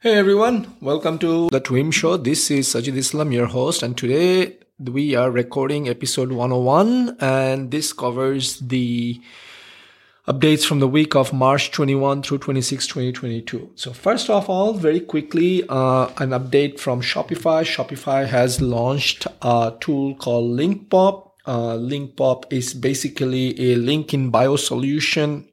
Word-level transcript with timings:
Hey 0.00 0.14
everyone, 0.14 0.76
welcome 0.80 1.18
to 1.18 1.48
the 1.50 1.60
Twim 1.60 1.92
Show. 1.92 2.16
This 2.18 2.52
is 2.52 2.68
Sajid 2.68 2.94
Islam, 2.94 3.32
your 3.32 3.46
host, 3.46 3.82
and 3.82 3.98
today 3.98 4.56
we 4.78 5.16
are 5.16 5.28
recording 5.28 5.88
episode 5.88 6.30
101, 6.30 7.16
and 7.18 7.72
this 7.72 7.92
covers 7.92 8.60
the 8.60 9.20
updates 10.28 10.64
from 10.64 10.78
the 10.78 10.86
week 10.86 11.16
of 11.16 11.32
March 11.32 11.72
21 11.72 12.22
through 12.22 12.38
26, 12.38 12.86
2022. 12.86 13.72
So 13.74 13.92
first 13.92 14.30
of 14.30 14.48
all, 14.48 14.74
very 14.74 15.00
quickly, 15.00 15.64
uh, 15.68 16.06
an 16.18 16.30
update 16.30 16.78
from 16.78 17.02
Shopify. 17.02 17.64
Shopify 17.64 18.24
has 18.24 18.60
launched 18.60 19.26
a 19.42 19.74
tool 19.80 20.14
called 20.14 20.56
LinkPop. 20.56 21.32
Uh, 21.44 21.74
LinkPop 21.74 22.44
is 22.52 22.72
basically 22.72 23.72
a 23.72 23.74
link 23.74 24.14
in 24.14 24.30
bio 24.30 24.54
solution 24.54 25.48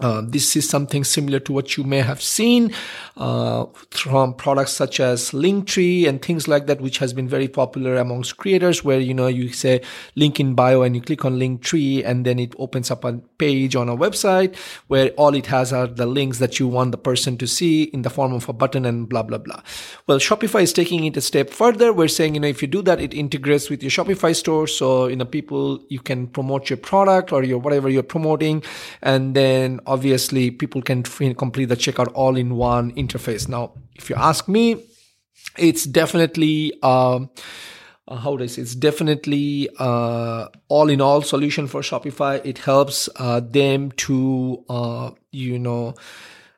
uh, 0.00 0.22
this 0.24 0.54
is 0.54 0.68
something 0.68 1.02
similar 1.02 1.40
to 1.40 1.52
what 1.52 1.76
you 1.76 1.82
may 1.82 2.00
have 2.00 2.22
seen 2.22 2.72
uh, 3.16 3.66
from 3.90 4.34
products 4.34 4.72
such 4.72 5.00
as 5.00 5.32
Linktree 5.32 6.06
and 6.06 6.22
things 6.22 6.46
like 6.46 6.66
that, 6.66 6.80
which 6.80 6.98
has 6.98 7.12
been 7.12 7.28
very 7.28 7.48
popular 7.48 7.96
amongst 7.96 8.36
creators, 8.36 8.84
where 8.84 9.00
you 9.00 9.12
know 9.12 9.26
you 9.26 9.48
say 9.48 9.80
link 10.14 10.38
in 10.38 10.54
bio 10.54 10.82
and 10.82 10.94
you 10.94 11.02
click 11.02 11.24
on 11.24 11.38
Linktree, 11.38 12.04
and 12.04 12.24
then 12.24 12.38
it 12.38 12.54
opens 12.58 12.90
up 12.90 13.04
a 13.04 13.14
page 13.38 13.74
on 13.74 13.88
a 13.88 13.96
website 13.96 14.56
where 14.86 15.10
all 15.10 15.34
it 15.34 15.46
has 15.46 15.72
are 15.72 15.86
the 15.86 16.06
links 16.06 16.38
that 16.38 16.60
you 16.60 16.68
want 16.68 16.92
the 16.92 16.98
person 16.98 17.36
to 17.36 17.46
see 17.46 17.84
in 17.84 18.02
the 18.02 18.10
form 18.10 18.32
of 18.32 18.48
a 18.48 18.52
button 18.52 18.84
and 18.84 19.08
blah 19.08 19.22
blah 19.22 19.38
blah. 19.38 19.60
Well, 20.06 20.18
Shopify 20.18 20.62
is 20.62 20.72
taking 20.72 21.04
it 21.04 21.16
a 21.16 21.20
step 21.20 21.50
further. 21.50 21.92
We're 21.92 22.08
saying 22.08 22.34
you 22.34 22.40
know 22.40 22.48
if 22.48 22.62
you 22.62 22.68
do 22.68 22.82
that, 22.82 23.00
it 23.00 23.14
integrates 23.14 23.68
with 23.68 23.82
your 23.82 23.90
Shopify 23.90 24.34
store, 24.34 24.68
so 24.68 25.08
you 25.08 25.16
know 25.16 25.24
people 25.24 25.82
you 25.88 25.98
can 25.98 26.28
promote 26.28 26.70
your 26.70 26.76
product 26.76 27.32
or 27.32 27.42
your 27.42 27.58
whatever 27.58 27.88
you're 27.88 28.04
promoting, 28.04 28.62
and 29.02 29.34
then 29.34 29.80
obviously 29.88 30.50
people 30.50 30.82
can 30.82 31.02
complete 31.02 31.66
the 31.66 31.76
checkout 31.76 32.10
all 32.14 32.36
in 32.36 32.56
one 32.56 32.92
interface. 32.94 33.48
Now, 33.48 33.72
if 33.96 34.10
you 34.10 34.16
ask 34.16 34.48
me, 34.48 34.84
it's 35.56 35.84
definitely 35.84 36.74
uh, 36.82 37.26
uh, 38.08 38.16
how 38.16 38.32
would 38.32 38.42
I 38.42 38.46
say? 38.46 38.62
It's 38.62 38.74
definitely 38.74 39.68
uh, 39.78 40.48
all 40.68 40.88
in 40.88 41.00
all 41.00 41.22
solution 41.22 41.66
for 41.66 41.82
Shopify. 41.82 42.40
It 42.44 42.58
helps 42.58 43.08
uh, 43.16 43.40
them 43.40 43.92
to 43.92 44.64
uh, 44.68 45.10
you 45.30 45.58
know 45.58 45.94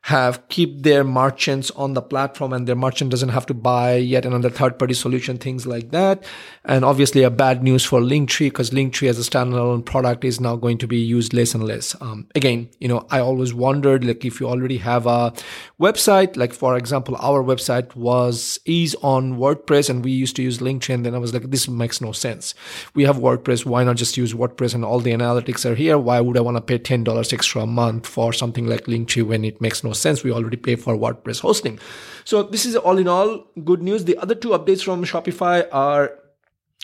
have 0.02 0.48
keep 0.48 0.82
their 0.82 1.04
merchants 1.04 1.70
on 1.72 1.94
the 1.94 2.02
platform 2.02 2.52
and 2.52 2.66
their 2.66 2.76
merchant 2.76 3.10
doesn't 3.10 3.28
have 3.28 3.46
to 3.46 3.54
buy 3.54 3.96
yet 3.96 4.24
another 4.24 4.50
third 4.50 4.78
party 4.78 4.94
solution 4.94 5.36
things 5.36 5.66
like 5.66 5.90
that. 5.90 6.24
And 6.64 6.84
obviously 6.84 7.22
a 7.22 7.30
bad 7.30 7.62
news 7.62 7.84
for 7.84 8.00
linktree 8.00 8.46
because 8.46 8.70
linktree 8.70 9.08
as 9.08 9.18
a 9.18 9.30
standalone 9.30 9.84
product 9.84 10.24
is 10.24 10.40
now 10.40 10.56
going 10.56 10.78
to 10.78 10.86
be 10.86 10.98
used 10.98 11.34
less 11.34 11.54
and 11.54 11.64
less. 11.64 11.94
Um, 12.00 12.26
again 12.34 12.68
you 12.78 12.88
know 12.88 13.06
i 13.10 13.20
always 13.20 13.52
wondered 13.52 14.04
like 14.04 14.24
if 14.24 14.40
you 14.40 14.48
already 14.48 14.78
have 14.78 15.06
a 15.06 15.32
website 15.80 16.36
like 16.36 16.52
for 16.52 16.76
example 16.76 17.16
our 17.20 17.42
website 17.42 17.94
was 17.94 18.58
is 18.64 18.96
on 19.02 19.36
wordpress 19.36 19.90
and 19.90 20.04
we 20.04 20.10
used 20.10 20.36
to 20.36 20.42
use 20.42 20.58
linktree 20.58 20.94
and 20.94 21.04
then 21.04 21.14
i 21.14 21.18
was 21.18 21.34
like 21.34 21.50
this 21.50 21.68
makes 21.68 22.00
no 22.00 22.12
sense. 22.12 22.54
We 22.94 23.04
have 23.04 23.16
wordpress 23.16 23.64
why 23.64 23.84
not 23.84 23.96
just 23.96 24.16
use 24.16 24.34
wordpress 24.34 24.74
and 24.74 24.84
all 24.84 25.00
the 25.00 25.12
analytics 25.12 25.64
are 25.64 25.74
here? 25.74 25.98
Why 25.98 26.20
would 26.20 26.36
i 26.36 26.40
want 26.40 26.56
to 26.56 26.60
pay 26.60 26.78
$10 26.78 27.32
extra 27.32 27.62
a 27.62 27.66
month 27.66 28.06
for 28.06 28.32
something 28.32 28.66
like 28.66 28.84
linktree 28.84 29.26
when 29.26 29.44
it 29.44 29.60
makes 29.60 29.82
no 29.84 29.89
no 29.90 29.98
sense. 30.06 30.24
We 30.24 30.32
already 30.38 30.56
pay 30.68 30.76
for 30.86 30.96
WordPress 31.04 31.40
hosting. 31.48 31.78
So 32.24 32.42
this 32.54 32.64
is 32.70 32.76
all 32.76 32.98
in 33.04 33.08
all 33.08 33.46
good 33.70 33.82
news. 33.90 34.04
The 34.10 34.18
other 34.24 34.36
two 34.46 34.50
updates 34.58 34.82
from 34.88 35.04
Shopify 35.12 35.56
are 35.72 36.04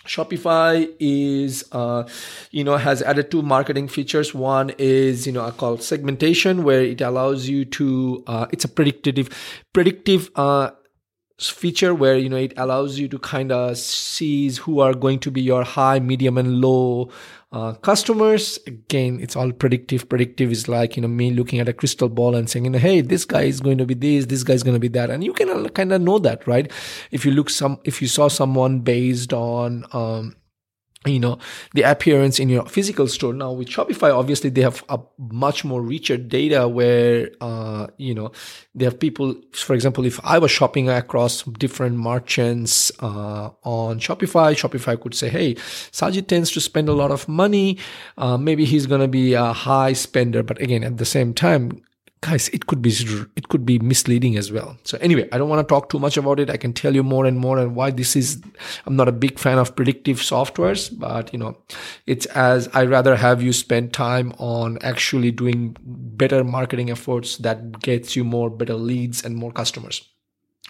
Shopify 0.07 0.89
is, 1.01 1.65
uh, 1.73 2.09
you 2.51 2.65
know, 2.65 2.77
has 2.77 3.03
added 3.03 3.31
two 3.31 3.43
marketing 3.43 3.89
features. 3.89 4.33
One 4.34 4.71
is, 4.79 5.27
you 5.27 5.33
know, 5.33 5.51
called 5.51 5.83
segmentation, 5.83 6.62
where 6.62 6.83
it 6.83 7.01
allows 7.01 7.49
you 7.49 7.65
to, 7.79 7.89
uh, 8.27 8.47
it's 8.53 8.65
a 8.65 8.69
predictive, 8.69 9.29
predictive, 9.73 10.31
uh, 10.37 10.71
feature 11.39 11.95
where 11.95 12.17
you 12.17 12.29
know 12.29 12.37
it 12.37 12.55
allows 12.56 12.98
you 12.98 13.09
to 13.09 13.19
kind 13.19 13.53
of 13.53 13.77
sees 13.77 14.59
who 14.59 14.81
are 14.81 14.95
going 14.95 15.19
to 15.19 15.31
be 15.31 15.43
your 15.43 15.65
high 15.65 15.98
medium 15.98 16.39
and 16.39 16.61
low 16.61 17.11
uh, 17.53 17.75
customers. 17.75 18.59
Again 18.66 19.21
it's 19.21 19.37
all 19.37 19.53
predictive. 19.53 20.09
Predictive 20.09 20.50
is 20.50 20.66
like 20.69 20.97
you 20.97 21.03
know 21.03 21.09
me 21.09 21.31
looking 21.31 21.60
at 21.60 21.69
a 21.69 21.75
crystal 21.75 22.09
ball 22.09 22.34
and 22.34 22.49
saying 22.49 22.65
you 22.65 22.71
know 22.71 22.78
hey 22.78 23.03
this 23.03 23.25
guy 23.25 23.43
is 23.43 23.60
going 23.60 23.78
to 23.78 23.87
be 23.87 23.94
this 23.94 24.27
this 24.27 24.43
guy 24.43 24.55
is 24.55 24.62
going 24.62 24.75
to 24.75 24.81
be 24.81 24.88
that. 24.88 25.10
And 25.10 25.22
you 25.22 25.33
can 25.33 25.69
kind 25.71 25.93
of 25.93 26.00
know 26.00 26.19
that 26.21 26.47
right? 26.47 26.71
If 27.10 27.27
you 27.27 27.33
look 27.33 27.50
some 27.50 27.81
if 27.84 28.00
you 28.00 28.09
saw 28.09 28.28
someone 28.28 28.81
based 28.81 29.33
on 29.33 29.84
um 29.93 30.37
you 31.05 31.21
know 31.21 31.39
the 31.75 31.83
appearance 31.83 32.39
in 32.39 32.49
your 32.49 32.65
physical 32.67 33.07
store. 33.07 33.33
Now 33.33 33.53
with 33.53 33.69
shopify 33.69 34.15
obviously 34.15 34.51
they 34.51 34.62
have 34.62 34.83
a 34.89 34.99
much 35.19 35.65
more 35.65 35.83
richer 35.83 36.17
data 36.17 36.69
where 36.69 37.31
uh, 37.41 37.89
you 37.97 38.15
know 38.15 38.33
they 38.75 38.84
have 38.84 38.99
people 38.99 39.34
for 39.53 39.75
example 39.75 40.05
if 40.05 40.21
i 40.25 40.39
was 40.39 40.51
shopping 40.51 40.89
across 40.89 41.43
different 41.43 41.97
merchants 41.97 42.93
uh, 43.01 43.51
on 43.62 43.99
shopify 43.99 44.55
shopify 44.55 45.01
could 45.01 45.15
say 45.15 45.29
hey 45.29 45.55
sajid 45.55 46.27
tends 46.29 46.51
to 46.51 46.61
spend 46.61 46.89
a 46.89 46.93
lot 46.93 47.11
of 47.11 47.28
money. 47.28 47.78
Uh, 48.19 48.37
maybe 48.37 48.65
he's 48.65 48.87
going 48.87 49.01
to 49.01 49.09
be 49.09 49.34
a 49.34 49.53
high 49.53 49.93
spender. 49.93 50.43
But 50.43 50.61
again 50.61 50.84
at 50.84 50.99
the 50.99 51.05
same 51.05 51.34
time 51.34 51.83
guys 52.26 52.48
it 52.50 52.66
could 52.66 52.82
be 52.82 52.92
it 53.37 53.48
could 53.48 53.64
be 53.66 53.78
misleading 53.78 54.37
as 54.37 54.53
well. 54.53 54.76
So 54.84 54.98
anyway 55.09 55.28
i 55.32 55.38
don't 55.38 55.48
want 55.48 55.66
to 55.66 55.75
talk 55.75 55.88
too 55.91 55.98
much 55.98 56.16
about 56.16 56.41
it. 56.41 56.50
I 56.50 56.56
can 56.56 56.72
tell 56.72 56.94
you 56.94 57.03
more 57.03 57.25
and 57.26 57.38
more 57.38 57.59
and 57.59 57.75
why 57.75 57.91
this 57.91 58.16
is 58.16 58.42
i'm 58.87 58.97
not 58.97 59.09
a 59.09 59.12
big 59.12 59.38
fan 59.38 59.59
of 59.59 59.75
predictive 59.76 60.19
softwares 60.19 60.82
but 61.06 61.32
you 61.32 61.38
know 61.38 61.56
it's 62.06 62.26
as 62.26 62.69
i 62.75 62.84
rather 62.84 63.16
have 63.16 63.42
you 63.42 63.53
spend 63.53 63.92
time 63.92 64.32
on 64.38 64.78
actually 64.82 65.31
doing 65.31 65.76
better 66.25 66.42
marketing 66.44 66.91
efforts 66.91 67.38
that 67.38 67.81
gets 67.81 68.16
you 68.16 68.25
more 68.25 68.50
better 68.50 68.75
leads 68.75 69.25
and 69.25 69.36
more 69.36 69.53
customers 69.53 70.03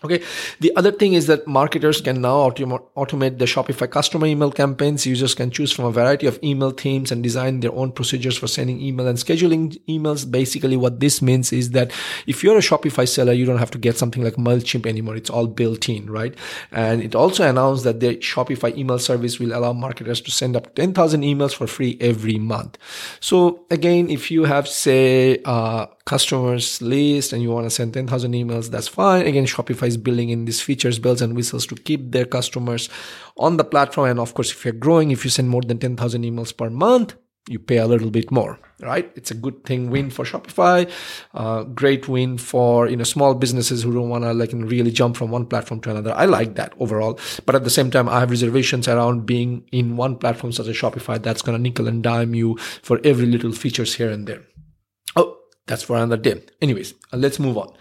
Okay. 0.05 0.23
The 0.61 0.77
other 0.77 0.93
thing 0.93 1.15
is 1.15 1.27
that 1.27 1.47
marketers 1.47 2.03
can 2.03 2.21
now 2.21 2.51
automate 2.51 3.39
the 3.39 3.47
Shopify 3.47 3.91
customer 3.91 4.27
email 4.27 4.51
campaigns. 4.51 5.07
Users 5.07 5.35
can 5.35 5.51
choose 5.51 5.73
from 5.73 5.87
a 5.87 5.91
variety 5.91 6.27
of 6.27 6.39
email 6.45 6.71
themes 6.71 7.11
and 7.11 7.23
design 7.23 7.61
their 7.61 7.73
own 7.73 7.93
procedures 7.93 8.37
for 8.37 8.47
sending 8.47 8.79
email 8.79 9.07
and 9.07 9.17
scheduling 9.17 9.81
emails. 9.89 10.31
Basically, 10.31 10.77
what 10.77 11.01
this 11.01 11.23
means 11.23 11.51
is 11.51 11.71
that 11.71 11.93
if 12.27 12.45
you're 12.45 12.59
a 12.59 12.61
Shopify 12.61 13.09
seller, 13.09 13.33
you 13.33 13.47
don't 13.47 13.57
have 13.57 13.71
to 13.71 13.79
get 13.79 13.97
something 13.97 14.23
like 14.23 14.35
MailChimp 14.35 14.85
anymore. 14.85 15.17
It's 15.17 15.31
all 15.31 15.47
built 15.47 15.89
in, 15.89 16.11
right? 16.11 16.35
And 16.71 17.03
it 17.03 17.15
also 17.15 17.49
announced 17.49 17.85
that 17.85 18.01
the 18.01 18.17
Shopify 18.17 18.77
email 18.77 18.99
service 18.99 19.39
will 19.39 19.57
allow 19.57 19.73
marketers 19.73 20.21
to 20.21 20.31
send 20.31 20.57
up 20.57 20.75
10,000 20.75 21.23
emails 21.23 21.55
for 21.55 21.67
free 21.67 21.97
every 22.03 22.37
month. 22.37 22.77
So 23.21 23.65
again, 23.71 24.11
if 24.11 24.31
you 24.31 24.45
have, 24.45 24.69
say, 24.69 25.41
uh, 25.47 25.87
customers 26.07 26.81
list 26.81 27.33
and 27.33 27.43
you 27.43 27.51
want 27.51 27.67
to 27.67 27.71
send 27.71 27.93
10,000 27.93 28.33
emails, 28.33 28.71
that's 28.71 28.89
fine. 28.89 29.27
Again, 29.27 29.45
Shopify 29.45 29.89
is 29.89 29.97
building 29.97 30.31
in 30.31 30.45
these 30.45 30.61
features, 30.61 30.99
bells 30.99 31.21
and 31.21 31.35
whistles 31.35 31.67
to 31.67 31.75
keep 31.75 32.13
their 32.13 32.25
customers 32.25 32.89
on 33.37 33.57
the 33.57 33.65
platform. 33.65 34.09
And 34.09 34.21
of 34.21 34.33
course, 34.33 34.53
if 34.53 34.65
you're 34.65 34.73
growing, 34.73 35.11
if 35.11 35.25
you 35.25 35.31
send 35.31 35.51
more 35.51 35.63
than 35.63 35.79
10,000 35.79 36.23
emails 36.23 36.57
per 36.57 36.71
month, 36.71 37.17
you 37.49 37.59
pay 37.59 37.77
a 37.77 37.87
little 37.87 38.11
bit 38.11 38.31
more, 38.33 38.59
right? 38.81 39.11
It's 39.15 39.31
a 39.31 39.35
good 39.35 39.65
thing 39.65 39.89
win 39.89 40.11
for 40.11 40.25
Shopify, 40.25 40.91
uh, 41.35 41.63
great 41.63 42.09
win 42.09 42.39
for 42.39 42.89
you 42.89 42.97
know 42.97 43.05
small 43.05 43.35
businesses 43.35 43.85
who 43.85 43.93
don't 43.95 44.09
want 44.09 44.25
to 44.25 44.33
like 44.33 44.51
really 44.53 44.91
jump 44.91 45.17
from 45.17 45.31
one 45.31 45.47
platform 45.47 45.81
to 45.83 45.91
another. 45.91 46.13
I 46.15 46.25
like 46.25 46.57
that 46.57 46.73
overall, 46.81 47.21
but 47.45 47.55
at 47.55 47.63
the 47.63 47.71
same 47.71 47.93
time, 47.93 48.09
I 48.09 48.19
have 48.19 48.31
reservations 48.31 48.89
around 48.89 49.27
being 49.27 49.63
in 49.71 49.97
one 49.97 50.17
platform 50.17 50.51
such 50.53 50.67
as 50.67 50.77
Shopify 50.77 51.23
that's 51.23 51.43
going 51.43 51.57
to 51.57 51.63
nickel 51.63 51.87
and 51.87 52.03
dime 52.03 52.35
you 52.35 52.57
for 52.83 53.01
every 53.05 53.27
little 53.27 53.53
features 53.53 53.95
here 53.95 54.11
and 54.11 54.27
there 54.27 54.43
that's 55.67 55.83
for 55.83 55.97
another 55.97 56.17
day. 56.17 56.41
Anyways, 56.63 56.95
uh, 57.13 57.17
let's 57.17 57.41
move 57.41 57.59
on. 57.59 57.73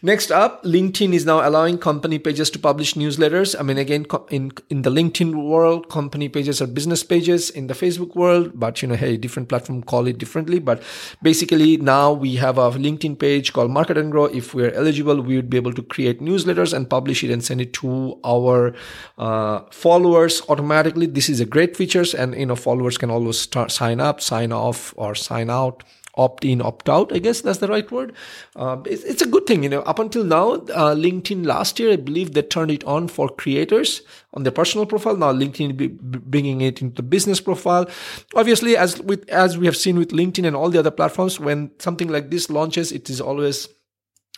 Next 0.00 0.30
up, 0.30 0.62
LinkedIn 0.62 1.12
is 1.12 1.26
now 1.26 1.46
allowing 1.46 1.76
company 1.76 2.18
pages 2.18 2.48
to 2.50 2.58
publish 2.58 2.94
newsletters. 2.94 3.54
I 3.58 3.62
mean, 3.62 3.76
again, 3.76 4.06
in, 4.30 4.52
in 4.70 4.82
the 4.82 4.90
LinkedIn 4.90 5.34
world, 5.34 5.90
company 5.90 6.30
pages 6.30 6.62
are 6.62 6.66
business 6.66 7.02
pages 7.02 7.50
in 7.50 7.66
the 7.66 7.74
Facebook 7.74 8.14
world, 8.14 8.52
but 8.54 8.80
you 8.80 8.88
know, 8.88 8.94
hey, 8.94 9.18
different 9.18 9.50
platform 9.50 9.82
call 9.82 10.06
it 10.06 10.16
differently. 10.16 10.58
But 10.58 10.82
basically 11.22 11.76
now 11.76 12.10
we 12.10 12.36
have 12.36 12.56
a 12.56 12.70
LinkedIn 12.70 13.18
page 13.18 13.52
called 13.52 13.70
Market 13.70 13.98
and 13.98 14.10
Grow. 14.10 14.24
If 14.24 14.54
we're 14.54 14.72
eligible, 14.72 15.20
we 15.20 15.36
would 15.36 15.50
be 15.50 15.58
able 15.58 15.74
to 15.74 15.82
create 15.82 16.20
newsletters 16.22 16.72
and 16.72 16.88
publish 16.88 17.22
it 17.22 17.30
and 17.30 17.44
send 17.44 17.60
it 17.60 17.74
to 17.74 18.18
our 18.24 18.74
uh, 19.18 19.60
followers 19.70 20.40
automatically. 20.48 21.04
This 21.04 21.28
is 21.28 21.40
a 21.40 21.46
great 21.46 21.76
features 21.76 22.14
and, 22.14 22.34
you 22.34 22.46
know, 22.46 22.56
followers 22.56 22.96
can 22.96 23.10
always 23.10 23.38
start, 23.38 23.72
sign 23.72 24.00
up, 24.00 24.22
sign 24.22 24.52
off 24.52 24.94
or 24.96 25.14
sign 25.14 25.50
out 25.50 25.84
opt 26.16 26.44
in, 26.44 26.62
opt 26.62 26.88
out. 26.88 27.12
I 27.12 27.18
guess 27.18 27.42
that's 27.42 27.58
the 27.58 27.68
right 27.68 27.90
word. 27.90 28.14
Uh, 28.54 28.78
it's, 28.86 29.04
it's, 29.04 29.22
a 29.22 29.26
good 29.26 29.46
thing, 29.46 29.62
you 29.62 29.68
know. 29.68 29.82
Up 29.82 29.98
until 29.98 30.24
now, 30.24 30.52
uh, 30.52 30.94
LinkedIn 30.94 31.44
last 31.44 31.78
year, 31.78 31.92
I 31.92 31.96
believe 31.96 32.32
they 32.32 32.42
turned 32.42 32.70
it 32.70 32.84
on 32.84 33.08
for 33.08 33.28
creators 33.28 34.02
on 34.34 34.42
their 34.42 34.52
personal 34.52 34.86
profile. 34.86 35.16
Now 35.16 35.32
LinkedIn 35.32 35.76
be 35.76 35.88
bringing 35.88 36.60
it 36.60 36.80
into 36.80 36.96
the 36.96 37.02
business 37.02 37.40
profile. 37.40 37.88
Obviously, 38.34 38.76
as 38.76 39.00
with 39.00 39.28
as 39.28 39.58
we 39.58 39.66
have 39.66 39.76
seen 39.76 39.98
with 39.98 40.10
LinkedIn 40.10 40.46
and 40.46 40.56
all 40.56 40.70
the 40.70 40.78
other 40.78 40.90
platforms, 40.90 41.38
when 41.38 41.70
something 41.78 42.08
like 42.08 42.30
this 42.30 42.48
launches, 42.50 42.92
it 42.92 43.10
is 43.10 43.20
always 43.20 43.68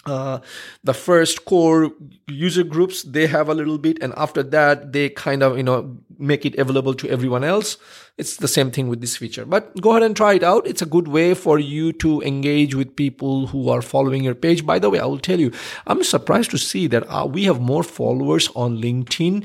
uh, 0.06 0.38
the 0.84 0.94
first 0.94 1.44
core 1.44 1.92
user 2.28 2.64
groups 2.64 3.02
they 3.02 3.26
have 3.26 3.48
a 3.48 3.54
little 3.54 3.78
bit 3.78 3.98
and 4.00 4.14
after 4.16 4.42
that 4.42 4.92
they 4.92 5.08
kind 5.10 5.42
of 5.42 5.56
you 5.56 5.62
know 5.62 5.98
make 6.18 6.46
it 6.46 6.56
available 6.58 6.94
to 6.94 7.08
everyone 7.08 7.44
else. 7.44 7.76
It's 8.18 8.36
the 8.36 8.48
same 8.48 8.72
thing 8.72 8.88
with 8.88 9.00
this 9.00 9.16
feature, 9.16 9.44
but 9.46 9.80
go 9.80 9.90
ahead 9.90 10.02
and 10.02 10.16
try 10.16 10.34
it 10.34 10.42
out. 10.42 10.66
It's 10.66 10.82
a 10.82 10.86
good 10.86 11.06
way 11.06 11.34
for 11.34 11.60
you 11.60 11.92
to 12.04 12.20
engage 12.22 12.74
with 12.74 12.96
people 12.96 13.46
who 13.46 13.68
are 13.68 13.80
following 13.80 14.24
your 14.24 14.34
page. 14.34 14.66
By 14.66 14.80
the 14.80 14.90
way, 14.90 14.98
I 14.98 15.06
will 15.06 15.20
tell 15.20 15.38
you, 15.38 15.52
I'm 15.86 16.02
surprised 16.02 16.50
to 16.50 16.58
see 16.58 16.88
that 16.88 17.04
uh, 17.08 17.26
we 17.26 17.44
have 17.44 17.60
more 17.60 17.84
followers 17.84 18.48
on 18.56 18.78
LinkedIn 18.78 19.44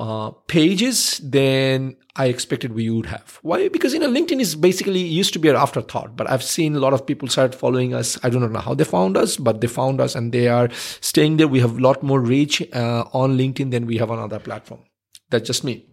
uh, 0.00 0.30
pages 0.46 1.18
than 1.18 1.96
I 2.16 2.26
expected 2.26 2.72
we 2.72 2.88
would 2.88 3.06
have. 3.06 3.38
Why? 3.42 3.68
Because 3.68 3.92
you 3.92 4.00
know 4.00 4.08
LinkedIn 4.08 4.40
is 4.40 4.56
basically 4.56 5.00
used 5.00 5.34
to 5.34 5.38
be 5.38 5.50
an 5.50 5.56
afterthought, 5.56 6.16
but 6.16 6.30
I've 6.30 6.42
seen 6.42 6.74
a 6.74 6.80
lot 6.80 6.94
of 6.94 7.04
people 7.04 7.28
start 7.28 7.54
following 7.54 7.92
us. 7.92 8.18
I 8.22 8.30
don't 8.30 8.50
know 8.50 8.58
how 8.58 8.72
they 8.72 8.84
found 8.84 9.18
us, 9.18 9.36
but 9.36 9.60
they 9.60 9.66
found 9.66 10.00
us 10.00 10.14
and 10.14 10.32
they 10.32 10.48
are 10.48 10.70
staying 11.02 11.36
there. 11.36 11.46
We 11.46 11.60
have 11.60 11.76
a 11.76 11.80
lot 11.82 12.02
more 12.02 12.20
reach 12.20 12.62
uh, 12.72 13.04
on 13.12 13.36
LinkedIn 13.36 13.70
than 13.70 13.84
we 13.84 13.98
have 13.98 14.10
on 14.10 14.18
other 14.18 14.38
platform. 14.38 14.80
That's 15.28 15.46
just 15.46 15.62
me. 15.62 15.86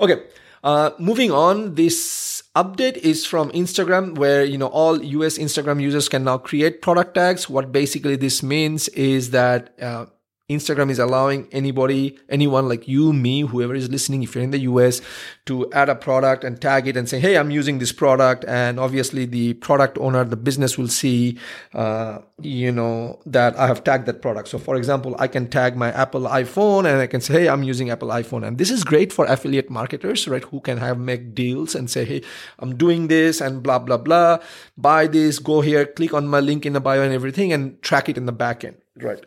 Okay, 0.00 0.22
uh, 0.62 0.90
moving 0.98 1.30
on, 1.30 1.74
this 1.74 2.42
update 2.54 2.98
is 2.98 3.24
from 3.24 3.50
Instagram, 3.52 4.18
where 4.18 4.44
you 4.44 4.58
know 4.58 4.66
all 4.68 5.02
US 5.02 5.38
Instagram 5.38 5.80
users 5.80 6.08
can 6.08 6.24
now 6.24 6.38
create 6.38 6.82
product 6.82 7.14
tags. 7.14 7.48
What 7.48 7.72
basically 7.72 8.16
this 8.16 8.42
means 8.42 8.88
is 8.88 9.30
that 9.30 9.74
uh, 9.80 10.06
Instagram 10.50 10.90
is 10.90 10.98
allowing 10.98 11.48
anybody, 11.52 12.18
anyone 12.28 12.68
like 12.68 12.88
you, 12.88 13.12
me, 13.12 13.42
whoever 13.42 13.74
is 13.74 13.88
listening, 13.88 14.24
if 14.24 14.34
you're 14.34 14.42
in 14.42 14.50
the 14.50 14.66
US, 14.70 15.00
to 15.46 15.70
add 15.72 15.88
a 15.88 15.94
product 15.94 16.42
and 16.42 16.60
tag 16.60 16.88
it 16.88 16.96
and 16.96 17.08
say, 17.08 17.20
"Hey, 17.20 17.38
I'm 17.38 17.50
using 17.50 17.78
this 17.78 17.92
product." 17.92 18.44
And 18.48 18.80
obviously, 18.80 19.26
the 19.26 19.54
product 19.54 19.96
owner, 19.98 20.24
the 20.24 20.36
business 20.36 20.76
will 20.76 20.88
see, 20.88 21.38
uh, 21.72 22.18
you 22.42 22.72
know, 22.72 23.20
that 23.26 23.56
I 23.56 23.68
have 23.68 23.84
tagged 23.84 24.06
that 24.06 24.20
product. 24.22 24.48
So, 24.48 24.58
for 24.58 24.74
example, 24.74 25.14
I 25.18 25.28
can 25.28 25.46
tag 25.46 25.76
my 25.76 25.92
Apple 25.92 26.22
iPhone 26.22 26.90
and 26.90 27.00
I 27.00 27.06
can 27.06 27.20
say, 27.20 27.34
"Hey, 27.40 27.48
I'm 27.48 27.62
using 27.62 27.90
Apple 27.90 28.08
iPhone." 28.08 28.44
And 28.46 28.58
this 28.58 28.70
is 28.70 28.82
great 28.82 29.12
for 29.12 29.26
affiliate 29.26 29.70
marketers, 29.70 30.26
right? 30.26 30.42
Who 30.42 30.60
can 30.60 30.78
have 30.78 30.98
make 30.98 31.32
deals 31.34 31.74
and 31.74 31.88
say, 31.88 32.04
"Hey, 32.04 32.22
I'm 32.58 32.76
doing 32.76 33.06
this 33.06 33.40
and 33.40 33.62
blah 33.62 33.78
blah 33.78 33.98
blah. 33.98 34.38
Buy 34.76 35.06
this, 35.06 35.38
go 35.38 35.60
here, 35.60 35.86
click 35.86 36.12
on 36.12 36.26
my 36.26 36.40
link 36.40 36.66
in 36.66 36.72
the 36.72 36.80
bio 36.80 37.02
and 37.02 37.14
everything, 37.14 37.52
and 37.52 37.80
track 37.82 38.08
it 38.08 38.18
in 38.18 38.26
the 38.26 38.32
backend." 38.44 38.74
Right 39.00 39.24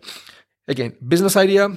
again 0.67 0.95
business 1.07 1.35
idea 1.35 1.69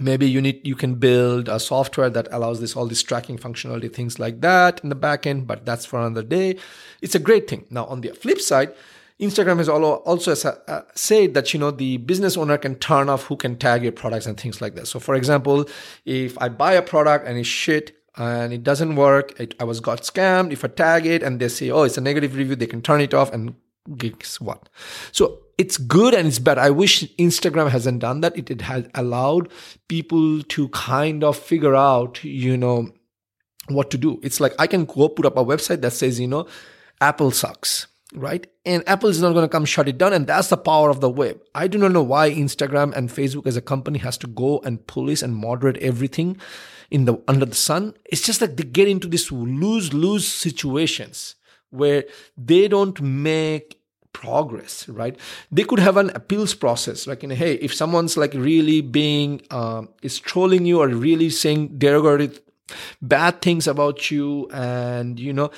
maybe 0.00 0.28
you 0.28 0.40
need 0.40 0.60
you 0.66 0.74
can 0.74 0.96
build 0.96 1.48
a 1.48 1.60
software 1.60 2.10
that 2.10 2.26
allows 2.32 2.60
this 2.60 2.76
all 2.76 2.86
this 2.86 3.02
tracking 3.02 3.38
functionality 3.38 3.92
things 3.92 4.18
like 4.18 4.40
that 4.40 4.80
in 4.82 4.88
the 4.88 4.96
backend 4.96 5.46
but 5.46 5.64
that's 5.64 5.86
for 5.86 6.00
another 6.00 6.22
day. 6.22 6.56
It's 7.00 7.14
a 7.14 7.18
great 7.18 7.48
thing. 7.48 7.66
Now 7.70 7.84
on 7.86 8.00
the 8.00 8.12
flip 8.12 8.40
side 8.40 8.74
instagram 9.20 9.58
has 9.58 9.68
also 9.68 10.32
uh, 10.66 10.82
said 10.96 11.34
that 11.34 11.54
you 11.54 11.60
know 11.60 11.70
the 11.70 11.98
business 11.98 12.36
owner 12.36 12.58
can 12.58 12.74
turn 12.74 13.08
off 13.08 13.24
who 13.26 13.36
can 13.36 13.56
tag 13.56 13.84
your 13.84 13.92
products 13.92 14.26
and 14.26 14.38
things 14.38 14.60
like 14.60 14.74
that. 14.74 14.88
So 14.88 14.98
for 14.98 15.14
example 15.14 15.66
if 16.04 16.36
i 16.38 16.48
buy 16.48 16.72
a 16.72 16.82
product 16.82 17.26
and 17.26 17.38
it's 17.38 17.48
shit 17.48 17.96
and 18.16 18.52
it 18.52 18.64
doesn't 18.64 18.96
work 18.96 19.38
it, 19.40 19.54
i 19.60 19.64
was 19.64 19.78
got 19.78 20.02
scammed 20.02 20.52
if 20.52 20.64
i 20.64 20.68
tag 20.68 21.06
it 21.06 21.22
and 21.22 21.38
they 21.38 21.48
say 21.48 21.70
oh 21.70 21.82
it's 21.84 21.96
a 21.96 22.00
negative 22.00 22.34
review 22.34 22.56
they 22.56 22.66
can 22.66 22.82
turn 22.82 23.00
it 23.00 23.14
off 23.14 23.32
and 23.32 23.54
guess 23.96 24.40
what? 24.40 24.68
So 25.12 25.40
it's 25.58 25.76
good 25.76 26.14
and 26.14 26.26
it's 26.26 26.38
bad. 26.38 26.58
I 26.58 26.70
wish 26.70 27.04
Instagram 27.16 27.70
hasn't 27.70 28.00
done 28.00 28.20
that. 28.22 28.36
It, 28.36 28.50
it 28.50 28.60
has 28.62 28.88
allowed 28.94 29.50
people 29.88 30.42
to 30.42 30.68
kind 30.68 31.22
of 31.22 31.36
figure 31.36 31.74
out, 31.74 32.22
you 32.24 32.56
know, 32.56 32.90
what 33.68 33.90
to 33.90 33.98
do. 33.98 34.20
It's 34.22 34.40
like 34.40 34.54
I 34.58 34.66
can 34.66 34.84
go 34.84 35.08
put 35.08 35.26
up 35.26 35.36
a 35.36 35.44
website 35.44 35.80
that 35.82 35.92
says, 35.92 36.20
you 36.20 36.26
know, 36.26 36.46
Apple 37.00 37.30
sucks, 37.30 37.86
right? 38.14 38.46
And 38.64 38.86
Apple 38.88 39.08
is 39.08 39.20
not 39.20 39.32
going 39.32 39.44
to 39.44 39.48
come 39.48 39.64
shut 39.64 39.88
it 39.88 39.98
down. 39.98 40.12
And 40.12 40.26
that's 40.26 40.48
the 40.48 40.56
power 40.56 40.90
of 40.90 41.00
the 41.00 41.10
web. 41.10 41.40
I 41.54 41.66
do 41.66 41.78
not 41.78 41.92
know 41.92 42.02
why 42.02 42.30
Instagram 42.30 42.94
and 42.94 43.08
Facebook 43.08 43.46
as 43.46 43.56
a 43.56 43.62
company 43.62 43.98
has 44.00 44.18
to 44.18 44.26
go 44.26 44.60
and 44.64 44.86
police 44.86 45.22
and 45.22 45.34
moderate 45.34 45.76
everything 45.78 46.36
in 46.90 47.04
the 47.06 47.16
under 47.28 47.46
the 47.46 47.54
sun. 47.54 47.94
It's 48.04 48.22
just 48.22 48.40
like 48.40 48.56
they 48.56 48.64
get 48.64 48.88
into 48.88 49.08
these 49.08 49.30
lose 49.32 49.92
lose 49.92 50.26
situations 50.28 51.36
where 51.70 52.04
they 52.36 52.68
don't 52.68 53.00
make 53.00 53.80
progress 54.14 54.88
right? 54.88 55.18
They 55.52 55.64
could 55.64 55.80
have 55.80 55.98
an 55.98 56.10
appeals 56.14 56.54
process 56.54 57.06
like 57.06 57.22
you 57.22 57.28
know 57.28 57.34
hey 57.34 57.54
if 57.56 57.74
someone's 57.74 58.16
like 58.16 58.32
really 58.32 58.80
being 58.80 59.42
um, 59.50 59.90
is 60.00 60.18
trolling 60.18 60.64
you 60.64 60.80
or 60.80 60.88
really 60.88 61.28
saying 61.28 61.76
derogatory 61.76 62.30
bad 63.02 63.42
things 63.42 63.66
about 63.66 64.10
you 64.10 64.48
and 64.52 65.20
you 65.20 65.32
know 65.32 65.50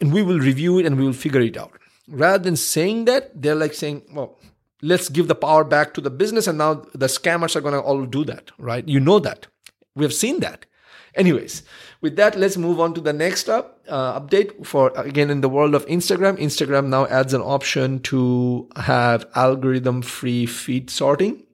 and 0.00 0.12
we 0.12 0.22
will 0.22 0.40
review 0.40 0.78
it 0.80 0.86
and 0.86 0.98
we 0.98 1.04
will 1.04 1.12
figure 1.12 1.42
it 1.42 1.56
out. 1.56 1.72
Rather 2.08 2.42
than 2.42 2.56
saying 2.56 3.04
that 3.04 3.30
they're 3.40 3.54
like 3.54 3.74
saying 3.74 4.02
well 4.12 4.38
let's 4.82 5.08
give 5.10 5.28
the 5.28 5.34
power 5.34 5.62
back 5.62 5.94
to 5.94 6.00
the 6.00 6.10
business 6.10 6.46
and 6.46 6.58
now 6.58 6.74
the 6.94 7.06
scammers 7.06 7.54
are 7.54 7.60
going 7.60 7.74
to 7.74 7.80
all 7.80 8.04
do 8.06 8.24
that 8.24 8.50
right? 8.58 8.88
You 8.88 8.98
know 8.98 9.20
that. 9.20 9.46
We 9.94 10.04
have 10.04 10.14
seen 10.14 10.40
that 10.40 10.66
anyways 11.14 11.62
with 12.00 12.16
that 12.16 12.38
let's 12.38 12.56
move 12.56 12.80
on 12.80 12.94
to 12.94 13.00
the 13.00 13.12
next 13.12 13.48
up, 13.48 13.80
uh, 13.88 14.18
update 14.18 14.64
for 14.64 14.92
again 14.96 15.30
in 15.30 15.40
the 15.40 15.48
world 15.48 15.74
of 15.74 15.86
instagram 15.86 16.38
instagram 16.38 16.86
now 16.86 17.06
adds 17.06 17.34
an 17.34 17.42
option 17.42 18.00
to 18.00 18.68
have 18.76 19.26
algorithm 19.34 20.02
free 20.02 20.46
feed 20.46 20.90
sorting 20.90 21.44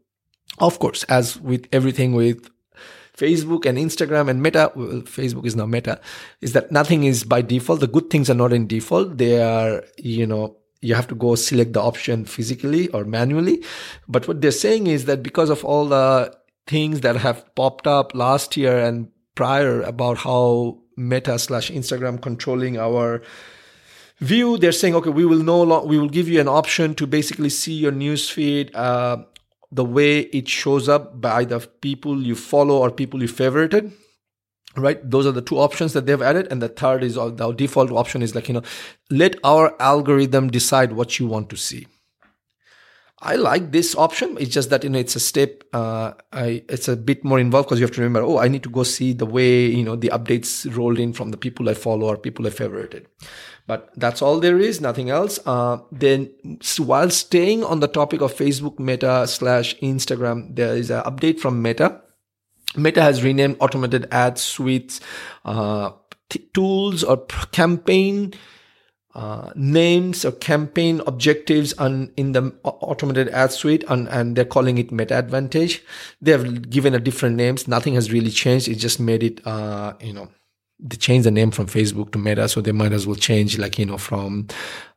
of 0.59 0.79
course 0.79 1.05
as 1.05 1.41
with 1.41 1.67
everything 1.73 2.13
with 2.15 2.51
Facebook 3.17 3.65
and 3.65 3.79
Instagram 3.79 4.29
and 4.29 4.43
Meta, 4.43 4.71
well, 4.75 5.01
Facebook 5.03 5.47
is 5.47 5.57
now 5.57 5.65
Meta, 5.65 5.99
is 6.43 6.53
that 6.53 6.71
nothing 6.71 7.05
is 7.05 7.25
by 7.25 7.41
default. 7.41 7.81
The 7.81 7.87
good 7.87 8.11
things 8.11 8.29
are 8.29 8.35
not 8.35 8.53
in 8.53 8.67
default. 8.67 9.17
They 9.17 9.43
are, 9.43 9.85
you 9.97 10.27
know, 10.27 10.57
you 10.83 10.95
have 10.95 11.09
to 11.09 11.15
go 11.15 11.35
select 11.35 11.73
the 11.73 11.81
option 11.81 12.27
physically 12.27 12.89
or 12.89 13.05
manually. 13.05 13.65
But 14.07 14.29
what 14.29 14.43
they're 14.43 14.51
saying 14.51 14.87
is 14.87 15.07
that 15.07 15.23
because 15.23 15.51
of 15.51 15.65
all 15.65 15.87
the 15.87 16.37
things 16.67 17.01
that 17.01 17.17
have 17.17 17.55
popped 17.55 17.87
up 17.87 18.15
last 18.15 18.57
year 18.57 18.79
and 18.79 19.09
prior 19.37 19.83
about 19.83 20.19
how 20.19 20.79
Meta 20.97 21.39
slash 21.39 21.71
Instagram 21.71 22.21
controlling 22.21 22.77
our 22.79 23.23
view. 24.19 24.59
They're 24.59 24.73
saying, 24.73 24.97
okay, 24.97 25.11
we 25.11 25.25
will 25.25 25.43
no 25.43 25.63
long, 25.63 25.87
we 25.87 25.99
will 25.99 26.09
give 26.09 26.29
you 26.29 26.41
an 26.41 26.49
option 26.49 26.95
to 26.97 27.07
basically 27.07 27.51
see 27.51 27.75
your 27.75 27.93
newsfeed 27.93 28.75
uh, 28.75 29.19
the 29.71 29.85
way 29.85 30.21
it 30.21 30.49
shows 30.49 30.89
up 30.89 31.21
by 31.21 31.45
the 31.45 31.61
people 31.61 32.23
you 32.23 32.35
follow 32.35 32.79
or 32.79 32.91
people 32.91 33.23
you 33.23 33.29
favorited. 33.29 33.93
Right, 34.79 34.99
those 35.11 35.27
are 35.27 35.33
the 35.33 35.41
two 35.41 35.57
options 35.57 35.95
that 35.95 36.05
they've 36.05 36.21
added, 36.21 36.49
and 36.51 36.61
the 36.61 36.69
third 36.69 37.03
is 37.03 37.17
uh, 37.17 37.31
the 37.31 37.51
default 37.53 37.91
option 37.91 38.21
is 38.21 38.35
like 38.35 38.47
you 38.47 38.53
know, 38.53 38.63
let 39.09 39.37
our 39.43 39.75
algorithm 39.81 40.51
decide 40.51 40.93
what 40.93 41.19
you 41.19 41.27
want 41.27 41.49
to 41.49 41.57
see. 41.57 41.87
I 43.23 43.37
like 43.37 43.73
this 43.73 43.97
option. 43.97 44.37
It's 44.39 44.53
just 44.53 44.69
that 44.71 44.85
you 44.85 44.91
know 44.91 44.99
it's 44.99 45.17
a 45.17 45.21
step. 45.21 45.65
Uh, 45.73 46.13
I 46.33 46.63
it's 46.69 46.87
a 46.87 46.97
bit 46.97 47.25
more 47.25 47.41
involved 47.41 47.69
because 47.69 47.81
you 47.81 47.87
have 47.87 47.95
to 47.95 48.03
remember. 48.03 48.29
Oh, 48.29 48.39
I 48.39 48.49
need 48.49 48.63
to 48.65 48.69
go 48.69 48.83
see 48.83 49.15
the 49.15 49.25
way 49.25 49.67
you 49.67 49.83
know 49.83 49.97
the 49.97 50.09
updates 50.09 50.77
rolled 50.77 50.99
in 50.99 51.15
from 51.15 51.31
the 51.31 51.39
people 51.39 51.69
I 51.71 51.75
follow 51.75 52.09
or 52.09 52.19
people 52.19 52.47
I 52.47 52.51
favorited. 52.51 53.07
But 53.67 53.91
that's 53.97 54.21
all 54.21 54.39
there 54.39 54.59
is. 54.59 54.81
Nothing 54.83 55.09
else. 55.09 55.39
Uh, 55.47 55.79
then 55.91 56.31
while 56.79 57.11
staying 57.11 57.65
on 57.65 57.81
the 57.81 57.89
topic 57.89 58.21
of 58.21 58.35
Facebook 58.35 58.79
Meta 58.79 59.27
slash 59.27 59.75
Instagram, 59.79 60.55
there 60.55 60.77
is 60.77 60.91
an 60.91 61.03
update 61.05 61.41
from 61.41 61.63
Meta. 61.63 62.03
Meta 62.77 63.01
has 63.01 63.25
renamed 63.25 63.57
automated 63.61 64.07
ad 64.13 64.39
suites 64.39 65.01
uh, 65.47 65.91
t- 66.29 66.49
tools 66.53 67.03
or 67.03 67.25
campaign 67.51 68.35
uh, 69.17 69.51
names 69.57 70.27
or 70.27 70.33
campaign 70.33 71.01
objectives 71.07 71.73
on 71.75 72.13
in 72.19 72.33
the 72.33 72.55
automated 72.63 73.31
ad 73.31 73.51
suite 73.51 73.83
and, 73.89 74.09
and 74.09 74.37
they're 74.37 74.45
calling 74.45 74.77
it 74.77 74.93
meta 74.93 75.19
advantage. 75.19 75.83
They 76.21 76.33
have 76.33 76.69
given 76.69 76.95
a 76.95 77.01
different 77.01 77.35
names. 77.37 77.67
Nothing 77.67 77.95
has 77.95 78.13
really 78.13 78.31
changed. 78.31 78.69
It 78.69 78.75
just 78.75 79.01
made 79.01 79.23
it 79.23 79.47
uh, 79.47 79.95
you 80.01 80.13
know 80.13 80.29
they 80.79 80.99
changed 80.99 81.25
the 81.25 81.31
name 81.31 81.51
from 81.51 81.65
facebook 81.67 82.13
to 82.13 82.19
meta 82.19 82.47
so 82.47 82.61
they 82.61 82.73
might 82.73 82.93
as 82.93 83.07
well 83.07 83.17
change 83.17 83.57
like 83.57 83.79
you 83.79 83.87
know 83.87 83.97
from 83.97 84.47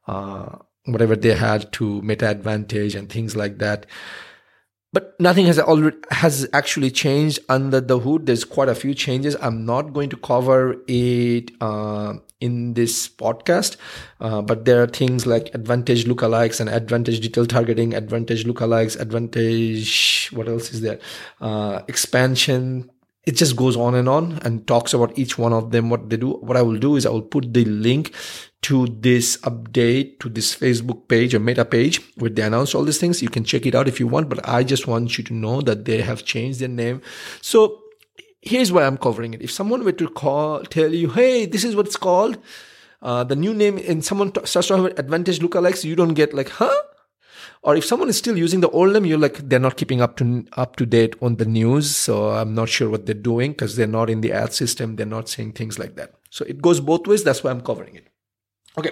uh, 0.07 0.57
whatever 0.85 1.15
they 1.15 1.33
had 1.33 1.71
to 1.71 2.01
meta 2.01 2.29
advantage 2.29 2.95
and 2.95 3.09
things 3.09 3.37
like 3.37 3.59
that. 3.59 3.85
But 4.91 5.15
nothing 5.19 5.45
has 5.45 5.59
already 5.59 5.97
has 6.11 6.49
actually 6.51 6.91
changed 6.91 7.39
under 7.47 7.79
the 7.79 7.99
hood. 7.99 8.25
There's 8.25 8.43
quite 8.43 8.69
a 8.69 8.75
few 8.75 8.93
changes. 8.93 9.37
I'm 9.39 9.63
not 9.63 9.93
going 9.93 10.09
to 10.09 10.17
cover 10.17 10.75
it 10.87 11.51
uh, 11.61 12.15
in 12.41 12.73
this 12.73 13.07
podcast. 13.07 13.77
Uh, 14.19 14.41
but 14.41 14.65
there 14.65 14.81
are 14.81 14.87
things 14.87 15.25
like 15.25 15.53
advantage 15.53 16.05
lookalikes 16.05 16.59
and 16.59 16.69
advantage 16.69 17.19
detail 17.19 17.45
targeting, 17.45 17.93
advantage 17.93 18.45
lookalikes, 18.45 18.99
advantage, 18.99 20.29
what 20.33 20.47
else 20.47 20.71
is 20.73 20.81
there? 20.81 20.99
Uh, 21.41 21.81
expansion. 21.87 22.89
It 23.25 23.33
just 23.33 23.55
goes 23.55 23.75
on 23.75 23.93
and 23.95 24.09
on 24.09 24.39
and 24.43 24.65
talks 24.65 24.93
about 24.93 25.17
each 25.19 25.37
one 25.37 25.53
of 25.53 25.71
them, 25.71 25.89
what 25.89 26.09
they 26.09 26.17
do. 26.17 26.31
What 26.31 26.57
I 26.57 26.61
will 26.61 26.79
do 26.79 26.95
is 26.95 27.05
I 27.05 27.09
will 27.09 27.21
put 27.21 27.53
the 27.53 27.65
link 27.65 28.15
to 28.61 28.87
this 28.87 29.37
update 29.37 30.19
to 30.19 30.29
this 30.29 30.55
Facebook 30.55 31.07
page 31.07 31.33
or 31.33 31.39
meta 31.39 31.63
page 31.63 32.01
where 32.15 32.29
they 32.29 32.41
announce 32.41 32.73
all 32.73 32.83
these 32.83 32.97
things. 32.97 33.21
You 33.21 33.29
can 33.29 33.43
check 33.43 33.65
it 33.65 33.75
out 33.75 33.87
if 33.87 33.99
you 33.99 34.07
want, 34.07 34.29
but 34.29 34.47
I 34.47 34.63
just 34.63 34.87
want 34.87 35.17
you 35.17 35.23
to 35.25 35.33
know 35.33 35.61
that 35.61 35.85
they 35.85 36.01
have 36.01 36.25
changed 36.25 36.59
their 36.59 36.69
name. 36.69 37.01
So 37.41 37.81
here's 38.41 38.71
why 38.71 38.85
I'm 38.85 38.97
covering 38.97 39.33
it. 39.33 39.41
If 39.41 39.51
someone 39.51 39.83
were 39.83 39.91
to 39.93 40.09
call, 40.09 40.63
tell 40.63 40.93
you, 40.93 41.09
hey, 41.09 41.45
this 41.45 41.63
is 41.63 41.75
what 41.75 41.87
it's 41.87 41.97
called, 41.97 42.37
uh, 43.01 43.23
the 43.23 43.35
new 43.35 43.53
name, 43.53 43.77
and 43.77 44.03
someone 44.03 44.31
t- 44.31 44.45
starts 44.45 44.67
to 44.69 44.77
have 44.77 44.85
advantage 44.97 45.39
lookalikes, 45.39 45.83
you 45.83 45.95
don't 45.95 46.13
get 46.13 46.33
like, 46.33 46.49
huh? 46.49 46.75
or 47.61 47.75
if 47.75 47.85
someone 47.85 48.09
is 48.09 48.17
still 48.17 48.37
using 48.37 48.61
the 48.61 48.69
old 48.69 48.93
name, 48.93 49.05
you're 49.05 49.17
like 49.17 49.37
they're 49.49 49.59
not 49.59 49.77
keeping 49.77 50.01
up 50.01 50.15
to 50.17 50.45
up 50.53 50.75
to 50.77 50.85
date 50.85 51.15
on 51.21 51.35
the 51.35 51.45
news. 51.45 51.95
So 51.95 52.29
I'm 52.29 52.53
not 52.55 52.69
sure 52.69 52.89
what 52.89 53.05
they're 53.05 53.15
doing 53.15 53.51
because 53.51 53.75
they're 53.75 53.87
not 53.87 54.09
in 54.09 54.21
the 54.21 54.31
ad 54.31 54.53
system. 54.53 54.95
They're 54.95 55.05
not 55.05 55.29
saying 55.29 55.53
things 55.53 55.77
like 55.77 55.95
that. 55.95 56.13
So 56.29 56.45
it 56.45 56.61
goes 56.61 56.79
both 56.79 57.07
ways. 57.07 57.23
That's 57.23 57.43
why 57.43 57.51
I'm 57.51 57.61
covering 57.61 57.95
it. 57.95 58.07
Okay, 58.77 58.91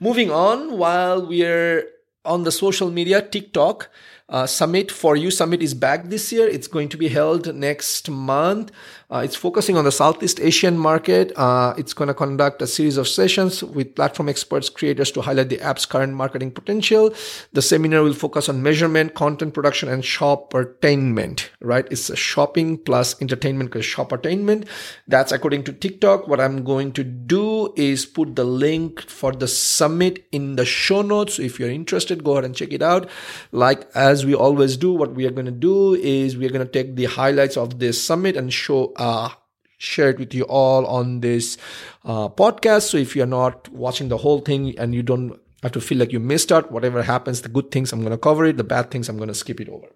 moving 0.00 0.30
on. 0.30 0.76
While 0.76 1.26
we're 1.26 1.84
on 2.24 2.44
the 2.44 2.52
social 2.52 2.90
media, 2.90 3.22
TikTok 3.22 3.88
uh, 4.28 4.46
summit 4.46 4.90
for 4.90 5.16
you 5.16 5.30
summit 5.30 5.62
is 5.62 5.74
back 5.74 6.04
this 6.04 6.32
year. 6.32 6.48
It's 6.48 6.66
going 6.66 6.88
to 6.90 6.96
be 6.96 7.08
held 7.08 7.54
next 7.54 8.10
month. 8.10 8.70
Uh, 9.10 9.18
it's 9.18 9.36
focusing 9.36 9.76
on 9.76 9.84
the 9.84 9.92
Southeast 9.92 10.40
Asian 10.40 10.78
market. 10.78 11.32
Uh, 11.36 11.74
it's 11.76 11.92
going 11.92 12.08
to 12.08 12.14
conduct 12.14 12.62
a 12.62 12.66
series 12.66 12.96
of 12.96 13.06
sessions 13.06 13.62
with 13.62 13.94
platform 13.94 14.28
experts, 14.28 14.68
creators 14.70 15.10
to 15.12 15.20
highlight 15.20 15.50
the 15.50 15.60
app's 15.60 15.84
current 15.84 16.14
marketing 16.14 16.50
potential. 16.50 17.14
The 17.52 17.62
seminar 17.62 18.02
will 18.02 18.14
focus 18.14 18.48
on 18.48 18.62
measurement, 18.62 19.14
content 19.14 19.54
production, 19.54 19.88
and 19.88 20.04
shop 20.04 20.32
shoppertainment, 20.52 21.48
right? 21.60 21.86
It's 21.90 22.10
a 22.10 22.16
shopping 22.16 22.78
plus 22.78 23.20
entertainment 23.20 23.70
because 23.70 23.86
shoppertainment. 23.86 24.66
That's 25.06 25.32
according 25.32 25.64
to 25.64 25.72
TikTok. 25.72 26.28
What 26.28 26.40
I'm 26.40 26.64
going 26.64 26.92
to 26.92 27.04
do 27.04 27.72
is 27.76 28.06
put 28.06 28.36
the 28.36 28.44
link 28.44 29.00
for 29.08 29.32
the 29.32 29.48
summit 29.48 30.24
in 30.32 30.56
the 30.56 30.64
show 30.64 31.02
notes. 31.02 31.34
So 31.34 31.42
if 31.42 31.58
you're 31.58 31.70
interested, 31.70 32.24
go 32.24 32.32
ahead 32.32 32.44
and 32.44 32.54
check 32.54 32.72
it 32.72 32.82
out. 32.82 33.08
Like 33.50 33.88
as 33.94 34.11
we 34.26 34.34
always 34.34 34.76
do, 34.76 34.92
what 34.92 35.14
we 35.14 35.26
are 35.26 35.30
going 35.30 35.46
to 35.46 35.52
do 35.52 35.94
is 35.94 36.36
we 36.36 36.46
are 36.46 36.50
going 36.50 36.66
to 36.66 36.72
take 36.72 36.96
the 36.96 37.06
highlights 37.06 37.56
of 37.56 37.78
this 37.78 38.02
summit 38.02 38.36
and 38.36 38.52
show 38.52 38.92
uh, 38.96 39.30
share 39.78 40.10
it 40.10 40.18
with 40.18 40.32
you 40.32 40.44
all 40.44 40.86
on 40.86 41.20
this 41.20 41.58
uh, 42.04 42.28
podcast. 42.28 42.82
So 42.82 42.98
if 42.98 43.16
you're 43.16 43.26
not 43.26 43.68
watching 43.70 44.08
the 44.08 44.18
whole 44.18 44.40
thing 44.40 44.78
and 44.78 44.94
you 44.94 45.02
don't 45.02 45.38
have 45.62 45.72
to 45.72 45.80
feel 45.80 45.98
like 45.98 46.12
you 46.12 46.20
missed 46.20 46.52
out, 46.52 46.70
whatever 46.70 47.02
happens, 47.02 47.42
the 47.42 47.48
good 47.48 47.70
things 47.70 47.92
I'm 47.92 48.00
going 48.00 48.12
to 48.12 48.18
cover 48.18 48.44
it, 48.44 48.56
the 48.56 48.64
bad 48.64 48.90
things 48.90 49.08
I'm 49.08 49.16
going 49.16 49.28
to 49.28 49.34
skip 49.34 49.60
it 49.60 49.68
over. 49.68 49.88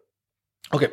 Okay. 0.74 0.88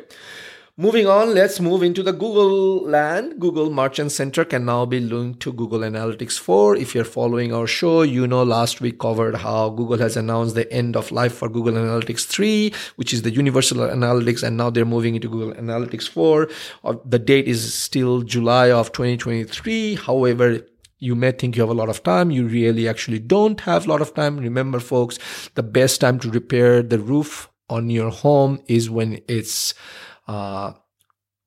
Moving 0.76 1.06
on, 1.06 1.34
let's 1.34 1.60
move 1.60 1.84
into 1.84 2.02
the 2.02 2.12
Google 2.12 2.80
land. 2.80 3.38
Google 3.38 3.70
Merchant 3.70 4.10
Center 4.10 4.44
can 4.44 4.64
now 4.64 4.84
be 4.84 4.98
linked 4.98 5.38
to 5.42 5.52
Google 5.52 5.78
Analytics 5.78 6.36
4. 6.36 6.74
If 6.74 6.96
you're 6.96 7.04
following 7.04 7.54
our 7.54 7.68
show, 7.68 8.02
you 8.02 8.26
know 8.26 8.42
last 8.42 8.80
week 8.80 8.98
covered 8.98 9.36
how 9.36 9.68
Google 9.68 9.98
has 9.98 10.16
announced 10.16 10.56
the 10.56 10.68
end 10.72 10.96
of 10.96 11.12
life 11.12 11.32
for 11.32 11.48
Google 11.48 11.74
Analytics 11.74 12.26
3, 12.26 12.72
which 12.96 13.14
is 13.14 13.22
the 13.22 13.30
universal 13.30 13.86
analytics, 13.86 14.42
and 14.42 14.56
now 14.56 14.68
they're 14.68 14.84
moving 14.84 15.14
into 15.14 15.28
Google 15.28 15.54
Analytics 15.54 16.08
4. 16.08 16.48
Uh, 16.82 16.94
the 17.04 17.20
date 17.20 17.46
is 17.46 17.72
still 17.72 18.22
July 18.22 18.72
of 18.72 18.90
2023. 18.90 19.94
However, 19.94 20.58
you 20.98 21.14
may 21.14 21.30
think 21.30 21.54
you 21.54 21.62
have 21.62 21.70
a 21.70 21.74
lot 21.74 21.88
of 21.88 22.02
time. 22.02 22.32
You 22.32 22.48
really 22.48 22.88
actually 22.88 23.20
don't 23.20 23.60
have 23.60 23.86
a 23.86 23.88
lot 23.88 24.00
of 24.00 24.12
time. 24.14 24.38
Remember, 24.38 24.80
folks, 24.80 25.20
the 25.54 25.62
best 25.62 26.00
time 26.00 26.18
to 26.18 26.30
repair 26.32 26.82
the 26.82 26.98
roof 26.98 27.48
on 27.70 27.90
your 27.90 28.10
home 28.10 28.60
is 28.66 28.90
when 28.90 29.20
it's 29.28 29.72
uh, 30.26 30.72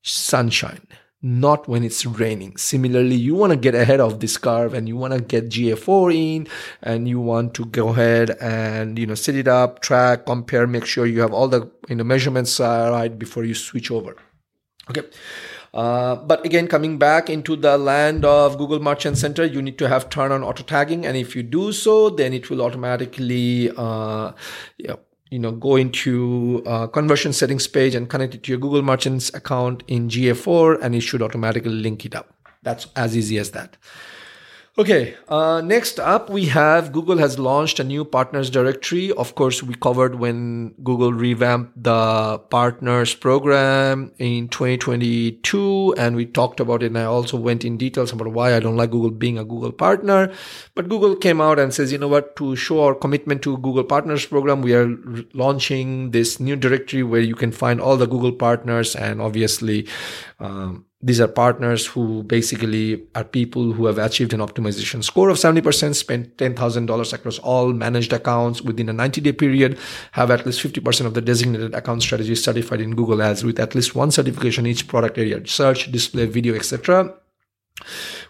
sunshine, 0.04 0.88
not 1.22 1.68
when 1.68 1.84
it's 1.84 2.06
raining. 2.06 2.58
Similarly, 2.58 3.16
you 3.16 3.36
want 3.36 3.52
to 3.52 3.58
get 3.58 3.76
ahead 3.76 4.00
of 4.00 4.20
this 4.20 4.38
curve 4.38 4.74
and 4.74 4.88
you 4.88 4.96
want 4.96 5.14
to 5.14 5.22
get 5.22 5.50
GA4 5.50 6.14
in 6.14 6.48
and 6.82 7.08
you 7.08 7.20
want 7.20 7.54
to 7.56 7.66
go 7.66 7.90
ahead 7.90 8.32
and, 8.42 8.98
you 8.98 9.06
know, 9.06 9.16
set 9.16 9.36
it 9.36 9.48
up, 9.48 9.82
track, 9.82 10.26
compare, 10.26 10.68
make 10.68 10.86
sure 10.86 11.06
you 11.06 11.22
have 11.22 11.34
all 11.34 11.48
the, 11.48 11.70
you 11.90 11.96
know, 11.96 12.04
measurements 12.04 12.60
uh, 12.60 12.90
right 12.92 13.18
before 13.18 13.44
you 13.44 13.54
switch 13.54 13.92
over. 13.92 14.16
Okay. 14.90 15.04
Uh, 15.74 16.16
but 16.16 16.46
again, 16.46 16.68
coming 16.68 16.98
back 16.98 17.30
into 17.30 17.56
the 17.56 17.78
land 17.78 18.26
of 18.26 18.58
Google 18.58 18.80
Merchant 18.80 19.18
Center, 19.18 19.46
you 19.46 19.62
need 19.62 19.78
to 19.78 19.88
have 19.88 20.10
turn 20.10 20.32
on 20.32 20.44
auto 20.44 20.64
tagging. 20.64 21.06
And 21.06 21.18
if 21.18 21.36
you 21.36 21.44
do 21.44 21.72
so, 21.72 22.10
then 22.10 22.34
it 22.34 22.50
will 22.50 22.62
automatically, 22.62 23.70
uh, 23.78 24.32
yeah, 24.78 24.96
you 25.30 25.40
know, 25.40 25.52
go 25.52 25.76
into 25.76 26.62
conversion 26.94 27.34
settings 27.34 27.68
page 27.68 27.96
and 27.96 28.10
connect 28.10 28.36
it 28.36 28.44
to 28.44 28.52
your 28.52 28.60
Google 28.60 28.82
Merchants 28.82 29.34
account 29.34 29.84
in 29.88 30.08
GA4 30.10 30.82
and 30.82 30.96
it 30.96 31.02
should 31.02 31.22
automatically 31.22 31.72
link 31.72 32.06
it 32.06 32.16
up. 32.16 32.34
That's 32.64 32.88
as 32.96 33.16
easy 33.16 33.38
as 33.38 33.52
that. 33.52 33.78
Okay, 34.80 35.16
uh, 35.28 35.60
next 35.60 36.00
up 36.00 36.30
we 36.30 36.46
have 36.46 36.92
Google 36.92 37.18
has 37.18 37.40
launched 37.40 37.80
a 37.80 37.84
new 37.84 38.06
partners 38.06 38.52
directory. 38.52 39.12
Of 39.14 39.34
course, 39.34 39.64
we 39.64 39.74
covered 39.74 40.20
when 40.20 40.76
Google 40.84 41.12
revamped 41.12 41.82
the 41.82 42.38
partners 42.52 43.16
program 43.16 44.12
in 44.20 44.50
2022 44.50 45.96
and 45.98 46.16
we 46.16 46.28
talked 46.28 46.60
about 46.60 46.84
it 46.84 46.88
and 46.88 47.00
I 47.00 47.06
also 47.06 47.38
went 47.38 47.66
in 47.66 47.78
details 47.78 48.14
about 48.14 48.28
why 48.28 48.54
I 48.54 48.60
don't 48.60 48.78
like 48.78 48.92
Google 48.92 49.10
being 49.10 49.40
a 49.40 49.44
Google 49.44 49.72
partner. 49.72 50.32
But 50.76 50.90
Google 50.90 51.16
came 51.16 51.42
out 51.42 51.58
and 51.58 51.74
says, 51.74 51.92
you 51.92 51.98
know 51.98 52.08
what, 52.08 52.36
to 52.36 52.56
show 52.56 52.84
our 52.84 52.94
commitment 52.94 53.42
to 53.44 53.58
Google 53.58 53.84
partners 53.84 54.28
program, 54.28 54.62
we 54.62 54.76
are 54.76 54.96
launching 55.34 56.12
this 56.12 56.40
new 56.40 56.56
directory 56.56 57.02
where 57.02 57.22
you 57.22 57.34
can 57.34 57.52
find 57.52 57.82
all 57.82 57.98
the 57.98 58.06
Google 58.06 58.32
partners 58.32 58.96
and 58.96 59.24
obviously 59.24 59.88
um, 60.40 60.86
these 61.00 61.22
are 61.22 61.28
partners 61.28 61.86
who 61.86 62.24
basically 62.24 63.06
are 63.14 63.24
people 63.24 63.72
who 63.72 63.86
have 63.86 64.00
achieved 64.00 64.34
an 64.34 64.40
optimization 64.40 65.04
score 65.04 65.30
of 65.30 65.38
70%, 65.38 65.94
spent 65.94 66.38
$10,000 66.38 67.14
across 67.14 67.40
all 67.40 67.72
managed 67.72 68.14
accounts 68.14 68.62
within 68.64 68.90
a 68.90 68.94
90 68.94 69.22
day 69.22 69.32
period, 69.32 69.78
have 70.14 70.32
at 70.32 70.46
least 70.46 70.64
50% 70.64 71.06
of 71.06 71.14
the 71.14 71.22
designated 71.22 71.76
account 71.76 72.02
strategies 72.02 72.44
certified 72.44 72.82
in 72.82 72.96
Google 72.96 73.22
Ads 73.22 73.44
with 73.44 73.60
at 73.60 73.76
least 73.76 73.96
one 73.96 74.10
certification 74.10 74.66
each 74.66 74.88
product 74.88 75.18
area, 75.18 75.46
search, 75.46 75.92
display, 75.92 76.26
video, 76.26 76.56
etc 76.56 77.14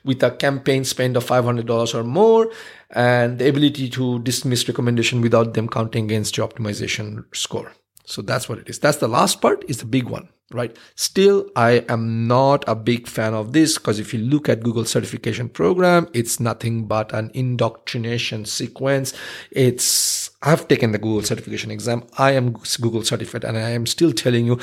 with 0.04 0.24
a 0.24 0.32
campaign 0.32 0.84
spend 0.84 1.18
of 1.18 1.26
$500 1.26 1.96
or 1.96 2.04
more 2.04 2.52
and 2.92 3.40
the 3.40 3.48
ability 3.48 3.90
to 3.90 4.20
dismiss 4.20 4.68
recommendation 4.68 5.22
without 5.22 5.54
them 5.54 5.68
counting 5.68 6.06
against 6.06 6.38
your 6.38 6.48
optimization 6.48 7.24
score. 7.36 7.72
So 8.08 8.22
that's 8.22 8.50
what 8.50 8.58
it 8.58 8.70
is. 8.70 8.80
That's 8.80 8.98
the 8.98 9.08
last 9.08 9.42
part 9.42 9.64
is 9.68 9.78
the 9.78 9.86
big 9.86 10.06
one 10.06 10.30
right? 10.52 10.76
Still, 10.96 11.50
I 11.56 11.84
am 11.90 12.28
not 12.28 12.64
a 12.68 12.76
big 12.76 13.08
fan 13.08 13.34
of 13.34 13.54
this 13.54 13.78
because 13.78 14.00
if 14.00 14.14
you 14.14 14.20
look 14.20 14.48
at 14.48 14.64
Google 14.64 14.86
certification 14.86 15.50
program, 15.50 16.08
it's 16.14 16.40
nothing 16.40 16.86
but 16.86 17.14
an 17.14 17.32
indoctrination 17.34 18.46
sequence. 18.46 19.14
It's, 19.52 20.30
I've 20.42 20.68
taken 20.68 20.92
the 20.94 21.00
Google 21.00 21.24
certification 21.24 21.72
exam. 21.72 22.04
I 22.18 22.32
am 22.32 22.54
Google 22.80 23.04
certified 23.04 23.44
and 23.44 23.58
I 23.58 23.72
am 23.72 23.86
still 23.86 24.14
telling 24.14 24.46
you 24.46 24.60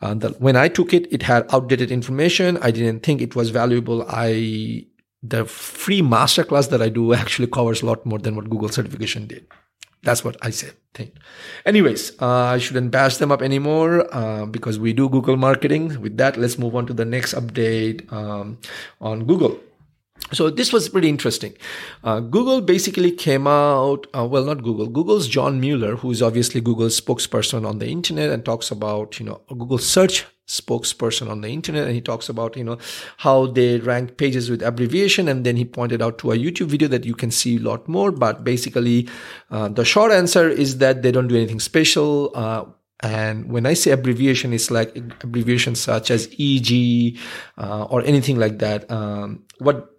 uh, 0.00 0.14
that 0.14 0.40
when 0.40 0.56
I 0.56 0.68
took 0.68 0.94
it, 0.94 1.12
it 1.12 1.22
had 1.22 1.52
outdated 1.52 1.90
information. 1.90 2.58
I 2.58 2.70
didn't 2.70 3.00
think 3.00 3.20
it 3.20 3.34
was 3.34 3.50
valuable. 3.50 4.06
I, 4.08 4.86
the 5.22 5.46
free 5.46 6.02
masterclass 6.02 6.70
that 6.70 6.80
I 6.80 6.90
do 6.90 7.12
actually 7.14 7.48
covers 7.48 7.82
a 7.82 7.86
lot 7.86 8.06
more 8.06 8.20
than 8.20 8.36
what 8.36 8.48
Google 8.48 8.68
certification 8.68 9.26
did. 9.26 9.46
That's 10.04 10.22
what 10.22 10.36
I 10.42 10.50
said. 10.50 10.74
Think. 10.94 11.14
Anyways, 11.66 12.12
uh, 12.22 12.54
I 12.54 12.58
shouldn't 12.58 12.92
bash 12.92 13.16
them 13.16 13.32
up 13.32 13.42
anymore 13.42 14.06
uh, 14.14 14.46
because 14.46 14.78
we 14.78 14.92
do 14.92 15.08
Google 15.08 15.36
marketing. 15.36 16.00
With 16.00 16.16
that, 16.18 16.36
let's 16.36 16.56
move 16.56 16.76
on 16.76 16.86
to 16.86 16.94
the 16.94 17.04
next 17.04 17.34
update 17.34 18.06
um, 18.12 18.58
on 19.00 19.24
Google. 19.24 19.58
So 20.32 20.50
this 20.50 20.72
was 20.72 20.88
pretty 20.88 21.08
interesting. 21.08 21.54
Uh, 22.02 22.20
Google 22.20 22.60
basically 22.60 23.12
came 23.12 23.46
out, 23.46 24.06
uh, 24.16 24.26
well, 24.26 24.44
not 24.44 24.62
Google, 24.62 24.88
Google's 24.88 25.28
John 25.28 25.60
Mueller, 25.60 25.96
who 25.96 26.10
is 26.10 26.22
obviously 26.22 26.60
Google's 26.60 27.00
spokesperson 27.00 27.66
on 27.66 27.78
the 27.78 27.88
internet 27.88 28.30
and 28.30 28.44
talks 28.44 28.70
about, 28.70 29.20
you 29.20 29.26
know, 29.26 29.42
Google 29.48 29.78
search 29.78 30.26
spokesperson 30.46 31.30
on 31.30 31.40
the 31.40 31.48
internet 31.48 31.84
and 31.86 31.94
he 31.94 32.02
talks 32.02 32.28
about 32.28 32.54
you 32.54 32.62
know 32.62 32.76
how 33.16 33.46
they 33.46 33.78
rank 33.78 34.18
pages 34.18 34.50
with 34.50 34.62
abbreviation 34.62 35.26
and 35.26 35.46
then 35.46 35.56
he 35.56 35.64
pointed 35.64 36.02
out 36.02 36.18
to 36.18 36.32
a 36.32 36.36
youtube 36.36 36.66
video 36.66 36.86
that 36.86 37.06
you 37.06 37.14
can 37.14 37.30
see 37.30 37.56
a 37.56 37.60
lot 37.60 37.88
more 37.88 38.12
but 38.12 38.44
basically 38.44 39.08
uh, 39.50 39.68
the 39.68 39.86
short 39.86 40.12
answer 40.12 40.46
is 40.46 40.76
that 40.76 41.00
they 41.00 41.10
don't 41.10 41.28
do 41.28 41.36
anything 41.36 41.60
special 41.60 42.30
uh, 42.34 42.62
and 43.00 43.52
when 43.52 43.66
I 43.66 43.74
say 43.74 43.90
abbreviation, 43.90 44.54
it's 44.54 44.70
like 44.70 44.96
abbreviations 45.22 45.78
such 45.78 46.10
as 46.10 46.26
EG 46.38 47.18
uh, 47.58 47.84
or 47.84 48.02
anything 48.02 48.38
like 48.38 48.60
that. 48.60 48.90
Um, 48.90 49.42
what 49.58 49.93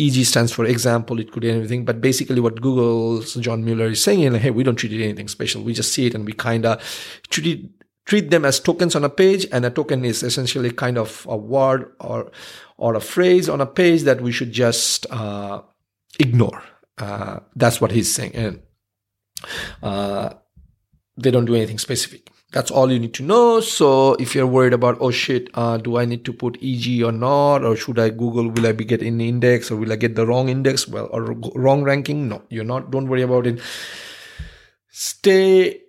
EG 0.00 0.24
stands 0.24 0.52
for 0.52 0.64
example, 0.64 1.20
it 1.20 1.30
could 1.30 1.42
be 1.42 1.50
anything, 1.50 1.84
but 1.84 2.00
basically 2.00 2.40
what 2.40 2.60
Google's 2.60 3.34
John 3.34 3.64
Mueller 3.64 3.88
is 3.88 4.02
saying 4.02 4.22
is, 4.22 4.36
hey, 4.40 4.50
we 4.50 4.64
don't 4.64 4.76
treat 4.76 4.92
it 4.92 5.04
anything 5.04 5.28
special. 5.28 5.62
We 5.62 5.74
just 5.74 5.92
see 5.92 6.06
it 6.06 6.14
and 6.14 6.24
we 6.24 6.32
kind 6.32 6.64
of 6.66 6.82
treat 7.28 7.46
it 7.46 7.70
treat 8.10 8.30
them 8.30 8.44
as 8.44 8.58
tokens 8.58 8.96
on 8.96 9.04
a 9.04 9.08
page 9.08 9.46
and 9.52 9.64
a 9.64 9.70
token 9.70 10.04
is 10.04 10.24
essentially 10.24 10.72
kind 10.72 10.98
of 10.98 11.24
a 11.28 11.36
word 11.36 11.92
or 12.00 12.30
or 12.76 12.94
a 12.96 13.00
phrase 13.00 13.48
on 13.48 13.60
a 13.60 13.66
page 13.66 14.02
that 14.02 14.20
we 14.20 14.32
should 14.32 14.50
just 14.50 15.06
uh, 15.12 15.62
ignore 16.18 16.60
uh, 16.98 17.38
that's 17.54 17.80
what 17.80 17.92
he's 17.92 18.12
saying 18.12 18.34
and 18.34 18.60
uh, 19.82 20.30
they 21.16 21.30
don't 21.30 21.44
do 21.44 21.54
anything 21.54 21.78
specific 21.78 22.30
that's 22.52 22.70
all 22.70 22.90
you 22.90 22.98
need 22.98 23.14
to 23.14 23.22
know. 23.22 23.60
So 23.60 24.14
if 24.14 24.34
you're 24.34 24.46
worried 24.46 24.72
about 24.72 24.98
oh 25.00 25.10
shit 25.10 25.48
uh, 25.54 25.76
do 25.76 25.96
i 25.98 26.04
need 26.04 26.24
to 26.24 26.32
put 26.32 26.58
eg 26.62 27.02
or 27.02 27.12
not? 27.12 27.64
Or 27.64 27.76
should 27.76 27.98
i 27.98 28.10
google 28.10 28.48
will 28.48 28.66
i 28.66 28.72
be 28.72 28.84
getting 28.84 29.18
the 29.18 29.28
index? 29.28 29.70
Or 29.70 29.76
will 29.76 29.92
i 29.92 29.96
get 29.96 30.16
the 30.16 30.26
wrong 30.26 30.48
index? 30.48 30.88
Well 30.88 31.08
or 31.12 31.34
wrong 31.54 31.82
ranking? 31.84 32.28
No 32.28 32.42
you're 32.48 32.64
not 32.64 32.90
don't 32.90 33.08
worry 33.08 33.22
about 33.22 33.46
it. 33.46 33.60
Stay 34.90 35.82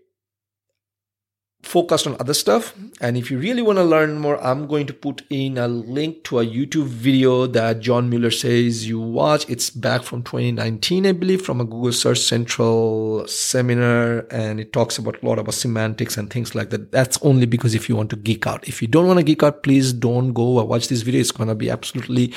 focused 1.63 2.07
on 2.07 2.15
other 2.19 2.33
stuff. 2.33 2.73
And 2.99 3.17
if 3.17 3.31
you 3.31 3.37
really 3.37 3.61
want 3.61 3.77
to 3.77 3.83
learn 3.83 4.19
more, 4.19 4.41
I'm 4.43 4.67
going 4.67 4.87
to 4.87 4.93
put 4.93 5.23
in 5.29 5.57
a 5.57 5.67
link 5.67 6.23
to 6.25 6.39
a 6.39 6.45
YouTube 6.45 6.87
video 6.87 7.47
that 7.47 7.79
John 7.79 8.09
Mueller 8.09 8.31
says 8.31 8.87
you 8.87 8.99
watch. 8.99 9.49
It's 9.49 9.69
back 9.69 10.03
from 10.03 10.23
2019, 10.23 11.05
I 11.05 11.11
believe, 11.11 11.41
from 11.41 11.61
a 11.61 11.65
Google 11.65 11.91
Search 11.91 12.19
Central 12.19 13.27
seminar. 13.27 14.25
And 14.31 14.59
it 14.59 14.73
talks 14.73 14.97
about 14.97 15.21
a 15.21 15.25
lot 15.25 15.39
about 15.39 15.53
semantics 15.53 16.17
and 16.17 16.29
things 16.29 16.55
like 16.55 16.69
that. 16.71 16.91
That's 16.91 17.21
only 17.21 17.45
because 17.45 17.75
if 17.75 17.87
you 17.89 17.95
want 17.95 18.09
to 18.11 18.15
geek 18.15 18.47
out. 18.47 18.67
If 18.67 18.81
you 18.81 18.87
don't 18.87 19.07
want 19.07 19.19
to 19.19 19.25
geek 19.25 19.43
out, 19.43 19.63
please 19.63 19.93
don't 19.93 20.33
go 20.33 20.63
watch 20.63 20.87
this 20.87 21.01
video. 21.01 21.21
It's 21.21 21.31
going 21.31 21.49
to 21.49 21.55
be 21.55 21.69
absolutely 21.69 22.33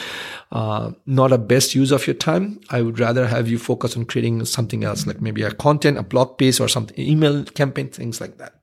uh, 0.53 0.93
not 1.07 1.33
a 1.33 1.39
best 1.39 1.75
use 1.75 1.91
of 1.91 2.07
your 2.07 2.15
time. 2.15 2.61
I 2.71 2.83
would 2.83 2.99
rather 2.99 3.27
have 3.27 3.49
you 3.49 3.59
focus 3.59 3.97
on 3.97 4.05
creating 4.05 4.45
something 4.45 4.85
else, 4.85 5.07
like 5.07 5.21
maybe 5.21 5.43
a 5.43 5.53
content, 5.53 5.99
a 5.99 6.03
blog 6.03 6.39
piece 6.39 6.61
or 6.61 6.69
something, 6.69 6.99
email 6.99 7.45
campaign, 7.45 7.89
things 7.89 8.21
like 8.21 8.39
that. 8.39 8.55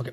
Okay. 0.00 0.12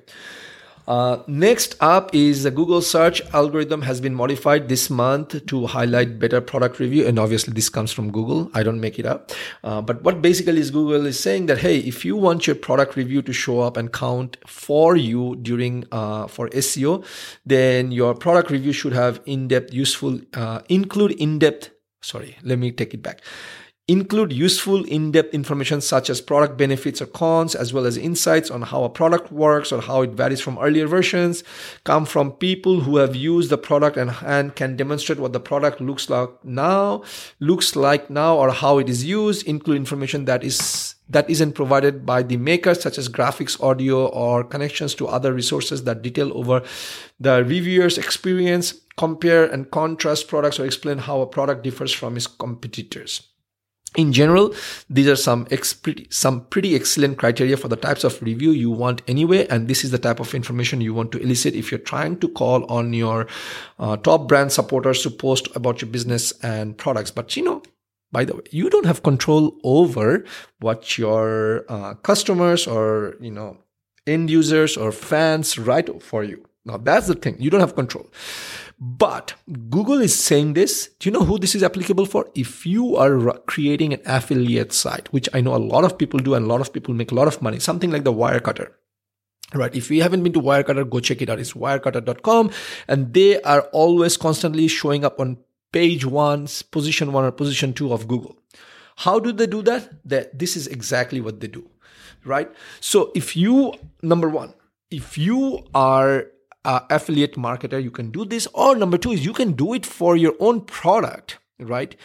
Uh, 0.88 1.22
next 1.28 1.76
up 1.82 2.16
is 2.16 2.44
the 2.44 2.52
Google 2.52 2.82
search 2.82 3.22
algorithm 3.34 3.82
has 3.82 4.00
been 4.00 4.16
modified 4.16 4.70
this 4.70 4.90
month 4.90 5.46
to 5.46 5.68
highlight 5.68 6.18
better 6.18 6.40
product 6.40 6.80
review. 6.80 7.06
And 7.06 7.20
obviously 7.20 7.54
this 7.54 7.68
comes 7.68 7.92
from 7.92 8.10
Google. 8.10 8.50
I 8.54 8.64
don't 8.64 8.80
make 8.80 8.98
it 8.98 9.06
up. 9.06 9.32
Uh, 9.66 9.82
but 9.82 10.02
what 10.04 10.22
basically 10.22 10.60
is 10.60 10.72
Google 10.72 11.06
is 11.06 11.20
saying 11.20 11.48
that, 11.48 11.58
Hey, 11.58 11.80
if 11.80 12.06
you 12.06 12.16
want 12.16 12.48
your 12.48 12.56
product 12.56 12.96
review 12.96 13.22
to 13.24 13.34
show 13.34 13.60
up 13.60 13.76
and 13.76 13.92
count 13.92 14.38
for 14.48 14.96
you 14.96 15.36
during, 15.42 15.84
uh, 15.92 16.28
for 16.28 16.48
SEO, 16.50 17.06
then 17.46 17.92
your 17.92 18.14
product 18.16 18.50
review 18.50 18.72
should 18.72 18.94
have 18.94 19.20
in-depth 19.26 19.74
useful, 19.74 20.22
uh, 20.36 20.62
include 20.70 21.12
in-depth 21.12 21.72
sorry, 22.02 22.38
let 22.44 22.60
me 22.60 22.72
take 22.72 22.94
it 22.94 23.02
back 23.02 23.22
include 23.88 24.34
useful 24.34 24.84
in-depth 24.84 25.34
information 25.34 25.80
such 25.80 26.10
as 26.10 26.20
product 26.20 26.58
benefits 26.58 27.02
or 27.02 27.06
cons 27.06 27.56
as 27.56 27.72
well 27.72 27.86
as 27.86 27.96
insights 27.96 28.52
on 28.52 28.62
how 28.62 28.84
a 28.84 28.90
product 28.90 29.32
works 29.32 29.72
or 29.72 29.80
how 29.82 30.02
it 30.02 30.10
varies 30.10 30.42
from 30.42 30.58
earlier 30.60 30.86
versions 30.86 31.42
come 31.86 32.06
from 32.06 32.34
people 32.34 32.82
who 32.82 32.98
have 32.98 33.16
used 33.16 33.50
the 33.50 33.58
product 33.58 33.96
and, 33.96 34.14
and 34.26 34.56
can 34.56 34.76
demonstrate 34.76 35.20
what 35.20 35.32
the 35.32 35.40
product 35.40 35.80
looks 35.80 36.10
like 36.10 36.30
now 36.44 37.02
looks 37.40 37.78
like 37.78 38.10
now 38.10 38.36
or 38.36 38.52
how 38.52 38.78
it 38.78 38.90
is 38.90 39.06
used 39.06 39.48
include 39.48 39.78
information 39.78 40.26
that 40.26 40.44
is 40.44 40.96
that 41.10 41.30
isn't 41.30 41.54
provided 41.54 42.06
by 42.06 42.22
the 42.22 42.36
maker 42.36 42.76
such 42.76 42.98
as 42.98 43.08
graphics 43.08 43.62
audio 43.64 44.08
or 44.08 44.44
connections 44.44 44.94
to 44.94 45.08
other 45.08 45.32
resources 45.32 45.86
that 45.86 46.02
detail 46.02 46.38
over 46.38 46.62
the 47.22 47.42
reviewer's 47.46 47.98
experience 47.98 48.74
compare 48.98 49.46
and 49.46 49.72
contrast 49.72 50.28
products 50.28 50.60
or 50.60 50.66
explain 50.66 50.98
how 50.98 51.22
a 51.22 51.26
product 51.26 51.64
differs 51.64 51.94
from 51.94 52.18
its 52.18 52.28
competitors 52.28 53.30
in 53.96 54.14
general, 54.14 54.54
these 54.90 55.08
are 55.08 55.16
some 55.16 55.48
ex- 55.50 55.74
pretty, 55.74 56.08
some 56.10 56.46
pretty 56.46 56.76
excellent 56.76 57.18
criteria 57.18 57.58
for 57.58 57.68
the 57.68 57.76
types 57.76 58.04
of 58.04 58.22
review 58.22 58.52
you 58.52 58.70
want 58.70 59.02
anyway. 59.08 59.48
And 59.48 59.68
this 59.68 59.84
is 59.84 59.92
the 59.92 59.98
type 59.98 60.20
of 60.20 60.36
information 60.36 60.82
you 60.82 60.94
want 60.94 61.12
to 61.14 61.20
elicit 61.20 61.56
if 61.56 61.72
you're 61.72 61.80
trying 61.80 62.20
to 62.20 62.28
call 62.28 62.66
on 62.66 62.94
your 62.94 63.28
uh, 63.80 63.98
top 63.98 64.28
brand 64.28 64.52
supporters 64.52 65.02
to 65.04 65.10
post 65.10 65.48
about 65.56 65.82
your 65.82 65.90
business 65.90 66.32
and 66.44 66.78
products. 66.78 67.12
But 67.12 67.36
you 67.36 67.44
know, 67.44 67.64
by 68.12 68.26
the 68.26 68.36
way, 68.36 68.44
you 68.52 68.70
don't 68.70 68.86
have 68.86 69.04
control 69.04 69.58
over 69.64 70.24
what 70.60 70.98
your 70.98 71.66
uh, 71.70 71.96
customers 71.96 72.68
or, 72.68 73.16
you 73.20 73.32
know, 73.32 73.58
end 74.06 74.30
users 74.30 74.78
or 74.78 74.92
fans 74.92 75.58
write 75.58 76.02
for 76.02 76.24
you. 76.24 76.46
Now 76.66 76.78
that's 76.78 77.08
the 77.08 77.16
thing. 77.16 77.38
You 77.40 77.50
don't 77.50 77.62
have 77.62 77.76
control. 77.76 78.08
But 78.80 79.34
Google 79.70 80.02
is 80.02 80.18
saying 80.18 80.54
this. 80.54 80.90
Do 81.00 81.10
you 81.10 81.14
know 81.14 81.26
who 81.26 81.40
this 81.40 81.56
is 81.56 81.64
applicable 81.64 82.06
for? 82.06 82.30
If 82.36 82.66
you 82.66 82.96
are 82.96 83.40
creating 83.48 83.94
an 83.94 84.02
affiliate 84.06 84.72
site, 84.72 85.12
which 85.12 85.28
I 85.34 85.42
know 85.42 85.56
a 85.56 85.58
lot 85.58 85.84
of 85.84 85.98
people 85.98 86.20
do 86.20 86.36
and 86.36 86.46
a 86.46 86.48
lot 86.48 86.62
of 86.62 86.72
people 86.72 86.94
make 86.94 87.12
a 87.12 87.16
lot 87.16 87.28
of 87.28 87.42
money, 87.42 87.60
something 87.60 87.90
like 87.90 88.04
the 88.04 88.14
Wirecutter. 88.14 88.72
Right. 89.54 89.74
If 89.74 89.90
you 89.90 90.04
haven't 90.04 90.24
been 90.24 90.34
to 90.34 90.42
Wirecutter, 90.42 90.88
go 90.90 91.00
check 91.00 91.22
it 91.22 91.30
out. 91.30 91.40
It's 91.40 91.54
wirecutter.com 91.54 92.52
and 92.88 93.14
they 93.14 93.42
are 93.42 93.62
always 93.72 94.18
constantly 94.18 94.68
showing 94.68 95.06
up 95.06 95.20
on 95.20 95.38
page 95.72 96.06
one, 96.06 96.48
position 96.70 97.14
one 97.14 97.24
or 97.24 97.32
position 97.32 97.74
two 97.74 97.94
of 97.94 98.08
Google. 98.08 98.38
How 98.98 99.20
do 99.20 99.32
they 99.32 99.48
do 99.48 99.62
that? 99.64 99.90
That 100.06 100.38
this 100.38 100.58
is 100.58 100.68
exactly 100.68 101.22
what 101.22 101.40
they 101.40 101.48
do. 101.48 101.70
Right. 102.26 102.52
So 102.82 103.12
if 103.16 103.38
you, 103.38 103.74
number 104.02 104.28
one, 104.28 104.54
if 104.92 105.18
you 105.18 105.66
are 105.74 106.28
uh, 106.66 106.82
affiliate 106.90 107.36
marketer, 107.36 107.82
you 107.82 107.92
can 107.92 108.12
do 108.12 108.26
this. 108.26 108.48
Or 108.54 108.76
number 108.76 108.98
two 108.98 109.12
is 109.12 109.26
you 109.26 109.34
can 109.34 109.54
do 109.54 109.74
it 109.74 109.86
for 109.86 110.18
your 110.18 110.34
own 110.40 110.62
product, 110.62 111.40
right? 111.60 111.96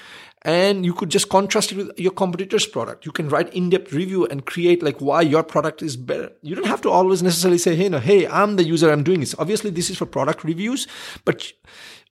And 0.43 0.85
you 0.85 0.93
could 0.93 1.09
just 1.09 1.29
contrast 1.29 1.73
it 1.73 1.77
with 1.77 1.99
your 1.99 2.13
competitor's 2.13 2.67
product. 2.67 3.07
You 3.07 3.13
can 3.13 3.29
write 3.29 3.53
in-depth 3.55 3.93
review 3.93 4.27
and 4.27 4.45
create 4.45 4.83
like 4.83 5.01
why 5.01 5.23
your 5.23 5.43
product 5.43 5.83
is 5.83 5.97
better. 5.97 6.33
You 6.43 6.55
don't 6.55 6.67
have 6.67 6.81
to 6.83 6.91
always 6.91 7.23
necessarily 7.23 7.59
say, 7.59 7.77
hey, 7.77 7.89
no, 7.89 7.99
hey, 7.99 8.27
I'm 8.27 8.57
the 8.57 8.65
user, 8.65 8.91
I'm 8.91 9.05
doing 9.05 9.21
this. 9.21 9.37
Obviously, 9.39 9.71
this 9.71 9.89
is 9.91 9.99
for 9.99 10.07
product 10.07 10.43
reviews, 10.43 10.89
but 11.25 11.53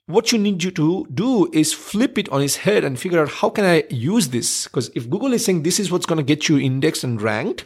what 0.08 0.32
you 0.32 0.38
need 0.38 0.64
you 0.64 0.72
to 0.72 1.06
do 1.14 1.50
is 1.54 1.74
flip 1.74 2.18
it 2.18 2.30
on 2.30 2.42
its 2.42 2.58
head 2.58 2.84
and 2.84 3.00
figure 3.00 3.22
out 3.22 3.30
how 3.30 3.50
can 3.50 3.66
I 3.66 3.84
use 3.90 4.30
this? 4.30 4.66
Because 4.66 4.90
if 4.96 5.10
Google 5.10 5.34
is 5.34 5.46
saying 5.46 5.64
this 5.64 5.80
is 5.80 5.92
what's 5.92 6.06
going 6.06 6.18
to 6.18 6.24
get 6.24 6.50
you 6.50 6.58
indexed 6.58 7.04
and 7.04 7.22
ranked, 7.22 7.66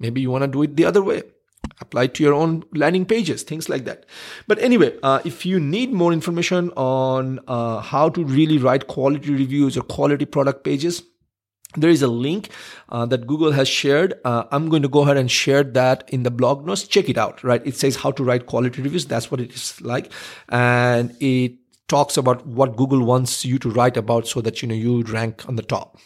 maybe 0.00 0.20
you 0.20 0.30
want 0.30 0.42
to 0.42 0.48
do 0.48 0.62
it 0.62 0.76
the 0.76 0.84
other 0.84 1.02
way 1.02 1.22
apply 1.80 2.08
to 2.08 2.22
your 2.22 2.34
own 2.34 2.64
landing 2.74 3.04
pages, 3.04 3.42
things 3.42 3.68
like 3.68 3.84
that. 3.84 4.06
But 4.46 4.58
anyway, 4.58 4.96
uh, 5.02 5.20
if 5.24 5.46
you 5.46 5.60
need 5.60 5.92
more 5.92 6.12
information 6.12 6.70
on 6.76 7.40
uh, 7.46 7.80
how 7.80 8.08
to 8.10 8.24
really 8.24 8.58
write 8.58 8.86
quality 8.86 9.30
reviews 9.30 9.76
or 9.76 9.82
quality 9.82 10.24
product 10.24 10.64
pages, 10.64 11.02
there 11.76 11.90
is 11.90 12.00
a 12.02 12.08
link 12.08 12.48
uh, 12.88 13.04
that 13.06 13.26
Google 13.26 13.52
has 13.52 13.68
shared. 13.68 14.14
Uh, 14.24 14.44
I'm 14.50 14.70
going 14.70 14.82
to 14.82 14.88
go 14.88 15.02
ahead 15.02 15.18
and 15.18 15.30
share 15.30 15.62
that 15.62 16.08
in 16.08 16.22
the 16.22 16.30
blog 16.30 16.64
notes. 16.64 16.88
Check 16.88 17.08
it 17.08 17.18
out, 17.18 17.44
right? 17.44 17.64
It 17.66 17.76
says 17.76 17.96
how 17.96 18.10
to 18.12 18.24
write 18.24 18.46
quality 18.46 18.80
reviews. 18.80 19.04
That's 19.04 19.30
what 19.30 19.40
it 19.40 19.52
is 19.52 19.80
like. 19.82 20.10
And 20.48 21.14
it 21.20 21.56
talks 21.88 22.16
about 22.16 22.46
what 22.46 22.76
Google 22.76 23.04
wants 23.04 23.44
you 23.44 23.58
to 23.58 23.70
write 23.70 23.96
about 23.96 24.26
so 24.26 24.40
that, 24.40 24.62
you 24.62 24.68
know, 24.68 24.74
you 24.74 25.02
rank 25.02 25.46
on 25.48 25.56
the 25.56 25.62
top. 25.62 25.98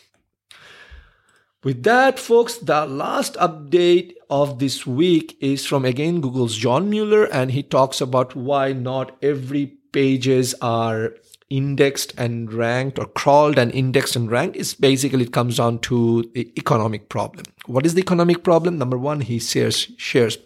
With 1.63 1.85
that, 1.85 2.19
folks, 2.19 2.57
the 2.57 2.87
last 2.87 3.35
update 3.35 4.15
of 4.33 4.59
this 4.59 4.87
week 4.87 5.37
is 5.41 5.67
from 5.67 5.85
again 5.85 6.23
Google's 6.23 6.57
John 6.57 6.89
Mueller, 6.89 7.25
and 7.25 7.51
he 7.51 7.63
talks 7.63 8.01
about 8.01 8.35
why 8.35 8.73
not 8.73 9.15
every 9.21 9.67
pages 9.93 10.55
are 10.63 11.15
indexed 11.51 12.15
and 12.17 12.51
ranked 12.51 12.99
or 12.99 13.05
crawled 13.05 13.59
and 13.59 13.71
indexed 13.73 14.17
and 14.17 14.31
ranked 14.31 14.57
is 14.57 14.73
basically 14.73 15.25
it 15.25 15.35
comes 15.35 15.59
down 15.59 15.79
to 15.81 16.23
the 16.33 16.51
economic 16.57 17.11
problem. 17.11 17.45
What 17.67 17.85
is 17.85 17.93
the 17.93 18.01
economic 18.01 18.43
problem? 18.43 18.79
Number 18.79 18.97
one, 18.97 19.21
he 19.21 19.39
shares 19.39 19.93
shares. 19.99 20.39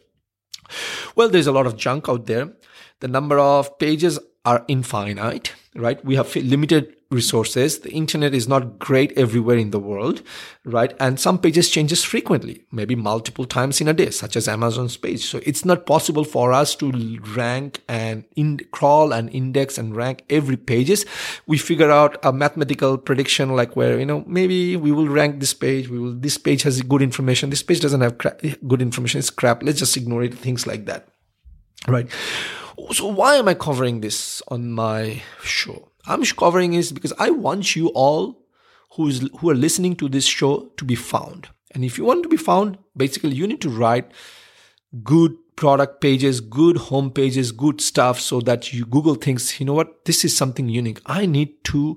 Well, 1.15 1.29
there's 1.29 1.47
a 1.47 1.53
lot 1.53 1.67
of 1.67 1.77
junk 1.77 2.09
out 2.09 2.27
there. 2.27 2.53
The 2.99 3.07
number 3.07 3.39
of 3.39 3.79
pages 3.79 4.19
are 4.45 4.65
infinite, 4.67 5.53
right? 5.77 6.05
We 6.05 6.17
have 6.17 6.35
limited 6.35 6.96
resources. 7.11 7.81
The 7.81 7.93
internet 7.93 8.35
is 8.35 8.49
not 8.49 8.79
great 8.79 9.13
everywhere 9.17 9.57
in 9.57 9.71
the 9.71 9.79
world, 9.79 10.23
right? 10.65 10.93
And 10.99 11.21
some 11.21 11.39
pages 11.39 11.71
changes 11.71 12.03
frequently, 12.03 12.65
maybe 12.73 12.97
multiple 12.97 13.45
times 13.45 13.81
in 13.81 13.89
a 13.89 13.95
day, 13.95 14.11
such 14.11 14.37
as 14.37 14.49
Amazon's 14.49 14.97
page. 14.97 15.25
So 15.25 15.41
it's 15.45 15.65
not 15.65 15.87
possible 15.87 16.25
for 16.25 16.53
us 16.53 16.75
to 16.77 16.91
rank 17.37 17.83
and 17.89 18.25
in, 18.35 18.59
crawl 18.73 19.13
and 19.13 19.31
index 19.31 19.79
and 19.79 19.95
rank 19.95 20.25
every 20.31 20.57
pages. 20.57 21.07
We 21.47 21.59
figure 21.59 21.91
out 21.91 22.19
a 22.25 22.33
mathematical 22.33 22.99
prediction 22.99 23.55
like 23.55 23.77
where, 23.77 23.99
you 23.99 24.07
know, 24.07 24.25
maybe 24.27 24.77
we 24.77 24.91
will 24.91 25.09
rank 25.09 25.39
this 25.41 25.55
page. 25.55 25.89
We 25.89 25.99
will, 25.99 26.15
this 26.15 26.39
page 26.39 26.63
has 26.63 26.83
good 26.83 27.03
information. 27.03 27.51
This 27.51 27.63
page 27.63 27.81
doesn't 27.81 28.01
have 28.01 28.19
good 28.19 28.83
information. 28.83 29.21
It's 29.21 29.31
crap. 29.31 29.63
Let's 29.63 29.79
just 29.79 29.97
ignore 29.97 30.25
it. 30.25 30.35
Things 30.35 30.67
like 30.67 30.87
that. 30.87 31.09
Right. 31.87 32.09
So 32.93 33.07
why 33.07 33.37
am 33.37 33.49
I 33.49 33.55
covering 33.55 34.01
this 34.01 34.43
on 34.49 34.71
my 34.73 35.23
show? 35.43 35.89
I'm 36.07 36.23
covering 36.25 36.73
this 36.73 36.93
because 36.93 37.13
I 37.19 37.31
want 37.31 37.77
you 37.77 37.89
all 37.89 38.47
who's 38.93 39.29
who 39.39 39.51
are 39.51 39.55
listening 39.55 39.97
to 39.97 40.09
this 40.09 40.25
show 40.25 40.71
to 40.77 40.85
be 40.85 40.95
found. 40.95 41.49
And 41.73 41.85
if 41.85 41.99
you 41.99 42.05
want 42.05 42.23
to 42.23 42.29
be 42.29 42.37
found, 42.37 42.79
basically 42.97 43.35
you 43.35 43.47
need 43.47 43.61
to 43.63 43.69
write 43.69 44.11
good 45.03 45.37
product 45.57 46.01
pages, 46.01 46.41
good 46.41 46.77
home 46.77 47.11
pages, 47.11 47.53
good 47.53 47.81
stuff 47.81 48.21
so 48.21 48.41
that 48.43 48.73
you 48.73 48.85
Google 48.87 49.15
thinks, 49.15 49.59
you 49.59 49.67
know 49.67 49.75
what, 49.75 50.05
this 50.05 50.25
is 50.25 50.37
something 50.37 50.69
unique. 50.69 51.01
I 51.07 51.27
need 51.27 51.65
to, 51.65 51.97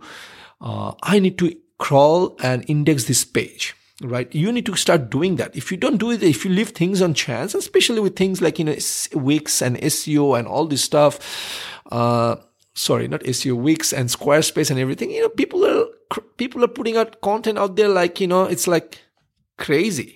uh, 0.61 0.93
I 1.03 1.19
need 1.19 1.37
to 1.39 1.55
crawl 1.77 2.35
and 2.41 2.65
index 2.67 3.05
this 3.05 3.23
page 3.23 3.73
right 4.01 4.33
you 4.33 4.51
need 4.51 4.65
to 4.65 4.75
start 4.75 5.09
doing 5.09 5.35
that 5.35 5.55
if 5.55 5.71
you 5.71 5.77
don't 5.77 5.97
do 5.97 6.11
it 6.11 6.23
if 6.23 6.45
you 6.45 6.51
leave 6.51 6.69
things 6.69 7.01
on 7.01 7.13
chance 7.13 7.53
especially 7.53 7.99
with 7.99 8.15
things 8.15 8.41
like 8.41 8.59
you 8.59 8.65
know 8.65 8.75
wix 9.13 9.61
and 9.61 9.77
seo 9.77 10.37
and 10.37 10.47
all 10.47 10.65
this 10.65 10.83
stuff 10.83 11.19
uh 11.91 12.35
sorry 12.85 13.07
not 13.13 13.21
seo 13.35 13.55
wix 13.67 13.91
and 13.91 14.09
squarespace 14.09 14.69
and 14.71 14.79
everything 14.79 15.11
you 15.11 15.21
know 15.21 15.33
people 15.41 15.65
are 15.69 15.85
people 16.37 16.63
are 16.63 16.73
putting 16.79 16.95
out 16.95 17.19
content 17.21 17.57
out 17.57 17.75
there 17.75 17.89
like 17.89 18.21
you 18.21 18.27
know 18.27 18.45
it's 18.45 18.67
like 18.67 18.99
crazy. 19.57 20.15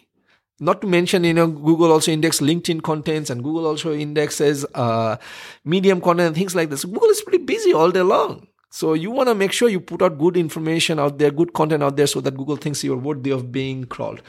Not 0.60 0.80
to 0.82 0.88
mention 0.88 1.26
you 1.26 1.34
know 1.34 1.48
google 1.48 1.92
also 1.92 2.12
indexes 2.12 2.48
linkedin 2.48 2.82
contents 2.82 3.30
and 3.30 3.44
google 3.44 3.66
also 3.68 3.94
indexes 3.94 4.66
uh 4.74 5.18
medium 5.66 6.00
content 6.00 6.28
and 6.28 6.36
things 6.36 6.56
like 6.56 6.70
this. 6.70 6.86
Google 6.86 7.10
is 7.10 7.22
pretty 7.22 7.44
busy 7.44 7.74
all 7.74 7.92
day 7.92 8.02
long. 8.02 8.48
So 8.70 8.94
you 8.94 9.12
want 9.12 9.30
to 9.30 9.36
make 9.36 9.52
sure 9.52 9.68
you 9.70 9.80
put 9.80 10.02
out 10.02 10.18
good 10.18 10.38
information 10.38 11.00
out 11.00 11.18
there, 11.20 11.32
good 11.32 11.54
content 11.54 11.84
out 11.84 11.98
there 11.98 12.08
so 12.08 12.22
that 12.22 12.38
Google 12.38 12.56
thinks 12.56 12.84
you're 12.84 12.98
worthy 12.98 13.32
of 13.32 13.52
being 13.52 13.84
crawled. 13.86 14.22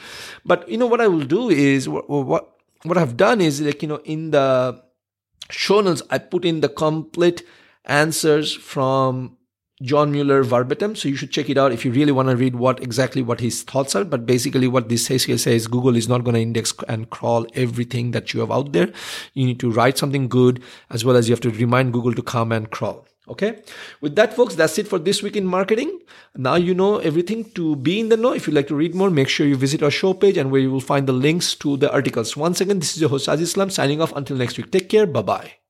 But 0.45 0.67
you 0.69 0.77
know 0.77 0.85
what 0.87 1.01
I 1.01 1.07
will 1.07 1.23
do 1.25 1.49
is 1.49 1.87
what, 1.87 2.09
what 2.09 2.51
what 2.83 2.97
I've 2.97 3.15
done 3.17 3.39
is 3.41 3.61
like, 3.61 3.81
you 3.81 3.87
know, 3.87 4.01
in 4.03 4.31
the 4.31 4.83
show 5.49 5.79
notes, 5.81 6.03
I 6.09 6.17
put 6.17 6.43
in 6.43 6.61
the 6.61 6.69
complete 6.69 7.43
answers 7.85 8.53
from 8.53 9.37
John 9.81 10.11
Mueller 10.11 10.43
verbatim. 10.43 10.95
So 10.95 11.09
you 11.09 11.15
should 11.15 11.31
check 11.31 11.49
it 11.49 11.57
out 11.57 11.71
if 11.71 11.83
you 11.83 11.91
really 11.91 12.11
want 12.11 12.29
to 12.29 12.35
read 12.35 12.55
what 12.55 12.81
exactly 12.81 13.21
what 13.21 13.41
his 13.41 13.63
thoughts 13.63 13.95
are. 13.95 14.05
But 14.05 14.25
basically 14.25 14.67
what 14.67 14.89
this 14.89 15.05
says 15.05 15.25
here 15.25 15.37
says 15.37 15.67
Google 15.67 15.95
is 15.95 16.07
not 16.07 16.23
going 16.23 16.35
to 16.35 16.41
index 16.41 16.73
and 16.87 17.09
crawl 17.09 17.45
everything 17.53 18.11
that 18.11 18.33
you 18.33 18.39
have 18.39 18.51
out 18.51 18.71
there. 18.71 18.91
You 19.33 19.45
need 19.45 19.59
to 19.59 19.71
write 19.71 19.97
something 19.97 20.27
good 20.27 20.63
as 20.89 21.03
well 21.03 21.15
as 21.15 21.27
you 21.27 21.33
have 21.33 21.41
to 21.41 21.51
remind 21.51 21.93
Google 21.93 22.13
to 22.13 22.21
come 22.21 22.51
and 22.51 22.71
crawl. 22.71 23.05
Okay. 23.27 23.63
With 24.01 24.15
that, 24.15 24.35
folks, 24.35 24.55
that's 24.55 24.77
it 24.77 24.87
for 24.87 24.99
this 24.99 25.23
week 25.23 25.35
in 25.35 25.45
marketing. 25.45 25.99
Now 26.35 26.55
you 26.55 26.73
know 26.75 26.99
everything 26.99 27.49
to 27.51 27.75
be 27.75 27.99
in 27.99 28.09
the 28.09 28.17
know. 28.17 28.33
If 28.33 28.45
you'd 28.47 28.55
like 28.55 28.67
to 28.67 28.75
read 28.75 28.93
more, 28.93 29.09
make 29.09 29.29
sure 29.29 29.47
you 29.47 29.55
visit 29.55 29.81
our 29.81 29.91
show 29.91 30.13
page 30.13 30.37
and 30.37 30.51
where 30.51 30.61
you 30.61 30.71
will 30.71 30.79
find 30.79 31.07
the 31.07 31.13
links 31.13 31.55
to 31.55 31.75
the 31.77 31.91
articles. 31.91 32.37
Once 32.37 32.61
again, 32.61 32.79
this 32.79 32.95
is 32.95 33.01
your 33.01 33.09
host 33.09 33.27
Aziz 33.27 33.49
Islam 33.49 33.71
signing 33.71 33.99
off 33.99 34.15
until 34.15 34.37
next 34.37 34.57
week. 34.57 34.71
Take 34.71 34.89
care. 34.89 35.07
Bye 35.07 35.21
bye. 35.23 35.64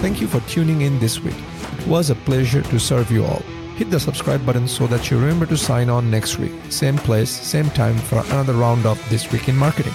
Thank 0.00 0.20
you 0.20 0.28
for 0.28 0.40
tuning 0.48 0.82
in 0.82 1.00
this 1.00 1.18
week. 1.20 1.34
It 1.78 1.86
was 1.88 2.10
a 2.10 2.14
pleasure 2.14 2.62
to 2.62 2.78
serve 2.78 3.10
you 3.10 3.24
all. 3.24 3.42
Hit 3.76 3.90
the 3.90 3.98
subscribe 3.98 4.46
button 4.46 4.68
so 4.68 4.86
that 4.86 5.10
you 5.10 5.18
remember 5.18 5.44
to 5.46 5.56
sign 5.56 5.90
on 5.90 6.08
next 6.08 6.38
week. 6.38 6.52
Same 6.70 6.96
place, 6.96 7.30
same 7.30 7.68
time 7.70 7.98
for 7.98 8.20
another 8.26 8.52
round 8.52 8.86
of 8.86 8.98
This 9.10 9.30
Week 9.32 9.48
in 9.48 9.56
Marketing. 9.56 9.92